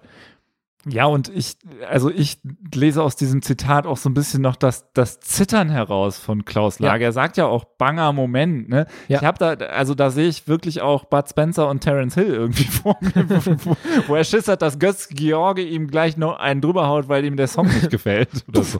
Ja, 0.86 1.06
und 1.06 1.30
ich, 1.30 1.56
also 1.90 2.10
ich 2.10 2.40
lese 2.74 3.04
aus 3.04 3.16
diesem 3.16 3.42
Zitat 3.42 3.86
auch 3.86 3.96
so 3.96 4.10
ein 4.10 4.14
bisschen 4.14 4.42
noch 4.42 4.58
das, 4.58 4.92
das 4.94 5.22
Zittern 5.22 5.70
heraus 5.70 6.18
von 6.18 6.44
Klaus 6.44 6.80
Lager. 6.80 7.00
Ja. 7.00 7.08
Er 7.08 7.12
sagt 7.14 7.38
ja 7.38 7.46
auch 7.46 7.64
banger 7.64 8.12
Moment, 8.12 8.68
ne? 8.68 8.88
Ja. 9.08 9.20
Ich 9.20 9.26
habe 9.26 9.38
da, 9.38 9.66
also 9.66 9.96
da 9.96 10.10
sehe 10.10 10.28
ich 10.28 10.48
wirklich 10.50 10.82
auch 10.82 11.06
Bud 11.06 11.30
Spencer 11.30 11.70
und 11.70 11.80
Terence 11.80 12.16
Hill 12.16 12.34
irgendwie 12.34 12.64
vor 12.84 12.98
mir, 13.00 13.30
wo, 13.64 13.78
wo, 14.08 14.16
er 14.16 14.26
Schiss 14.26 14.50
hat, 14.50 14.62
dass 14.62 14.78
Götz 14.78 15.08
George 15.10 15.62
ihm 15.62 15.88
gleich 15.88 16.18
noch 16.18 16.38
einen 16.38 16.60
drüber 16.60 16.88
haut, 16.88 17.08
weil 17.08 17.24
ihm 17.24 17.38
der 17.38 17.48
Song 17.48 17.68
nicht 17.68 17.90
gefällt 17.90 18.30
oder 18.50 18.64
so. 18.64 18.80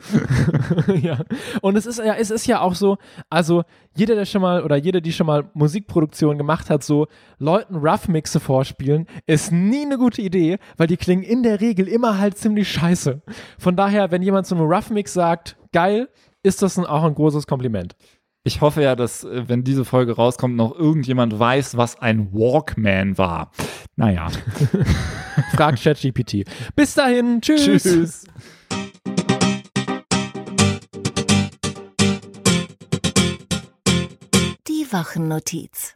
ja. 0.94 1.20
Und 1.62 1.76
es 1.76 1.86
ist 1.86 1.98
ja, 1.98 2.14
es 2.14 2.30
ist 2.30 2.46
ja 2.46 2.60
auch 2.60 2.74
so, 2.74 2.98
also 3.30 3.62
jeder, 3.96 4.14
der 4.14 4.26
schon 4.26 4.42
mal 4.42 4.62
oder 4.62 4.76
jeder, 4.76 5.00
die 5.00 5.12
schon 5.12 5.26
mal 5.26 5.48
Musikproduktion 5.54 6.36
gemacht 6.36 6.68
hat, 6.68 6.82
so 6.82 7.06
Leuten 7.38 7.76
Rough-Mixe 7.76 8.40
vorspielen, 8.40 9.06
ist 9.26 9.52
nie 9.52 9.82
eine 9.82 9.98
gute 9.98 10.20
Idee, 10.20 10.58
weil 10.76 10.86
die 10.86 10.96
klingen 10.96 11.22
in 11.22 11.42
der 11.42 11.60
Regel 11.60 11.88
immer 11.94 12.18
halt 12.18 12.36
ziemlich 12.36 12.68
scheiße. 12.70 13.22
Von 13.58 13.76
daher, 13.76 14.10
wenn 14.10 14.22
jemand 14.22 14.46
so 14.46 14.54
einem 14.54 14.66
Rough-Mix 14.66 15.14
sagt, 15.14 15.56
geil, 15.72 16.08
ist 16.42 16.60
das 16.60 16.78
ein, 16.78 16.84
auch 16.84 17.04
ein 17.04 17.14
großes 17.14 17.46
Kompliment. 17.46 17.96
Ich 18.42 18.60
hoffe 18.60 18.82
ja, 18.82 18.94
dass, 18.94 19.24
äh, 19.24 19.48
wenn 19.48 19.64
diese 19.64 19.86
Folge 19.86 20.16
rauskommt, 20.16 20.56
noch 20.56 20.78
irgendjemand 20.78 21.38
weiß, 21.38 21.78
was 21.78 21.98
ein 21.98 22.32
Walkman 22.34 23.16
war. 23.16 23.50
Naja. 23.96 24.28
Fragt 25.56 25.82
ChatGPT. 25.82 26.44
Bis 26.76 26.94
dahin. 26.94 27.40
Tschüss. 27.40 27.64
Tschüss. 27.64 28.26
Wochennotiz. 34.94 35.92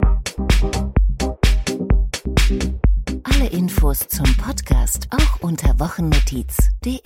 Alle 3.35 3.47
Infos 3.49 4.07
zum 4.09 4.37
Podcast 4.37 5.09
auch 5.11 5.41
unter 5.41 5.79
wochennotiz.de. 5.79 7.01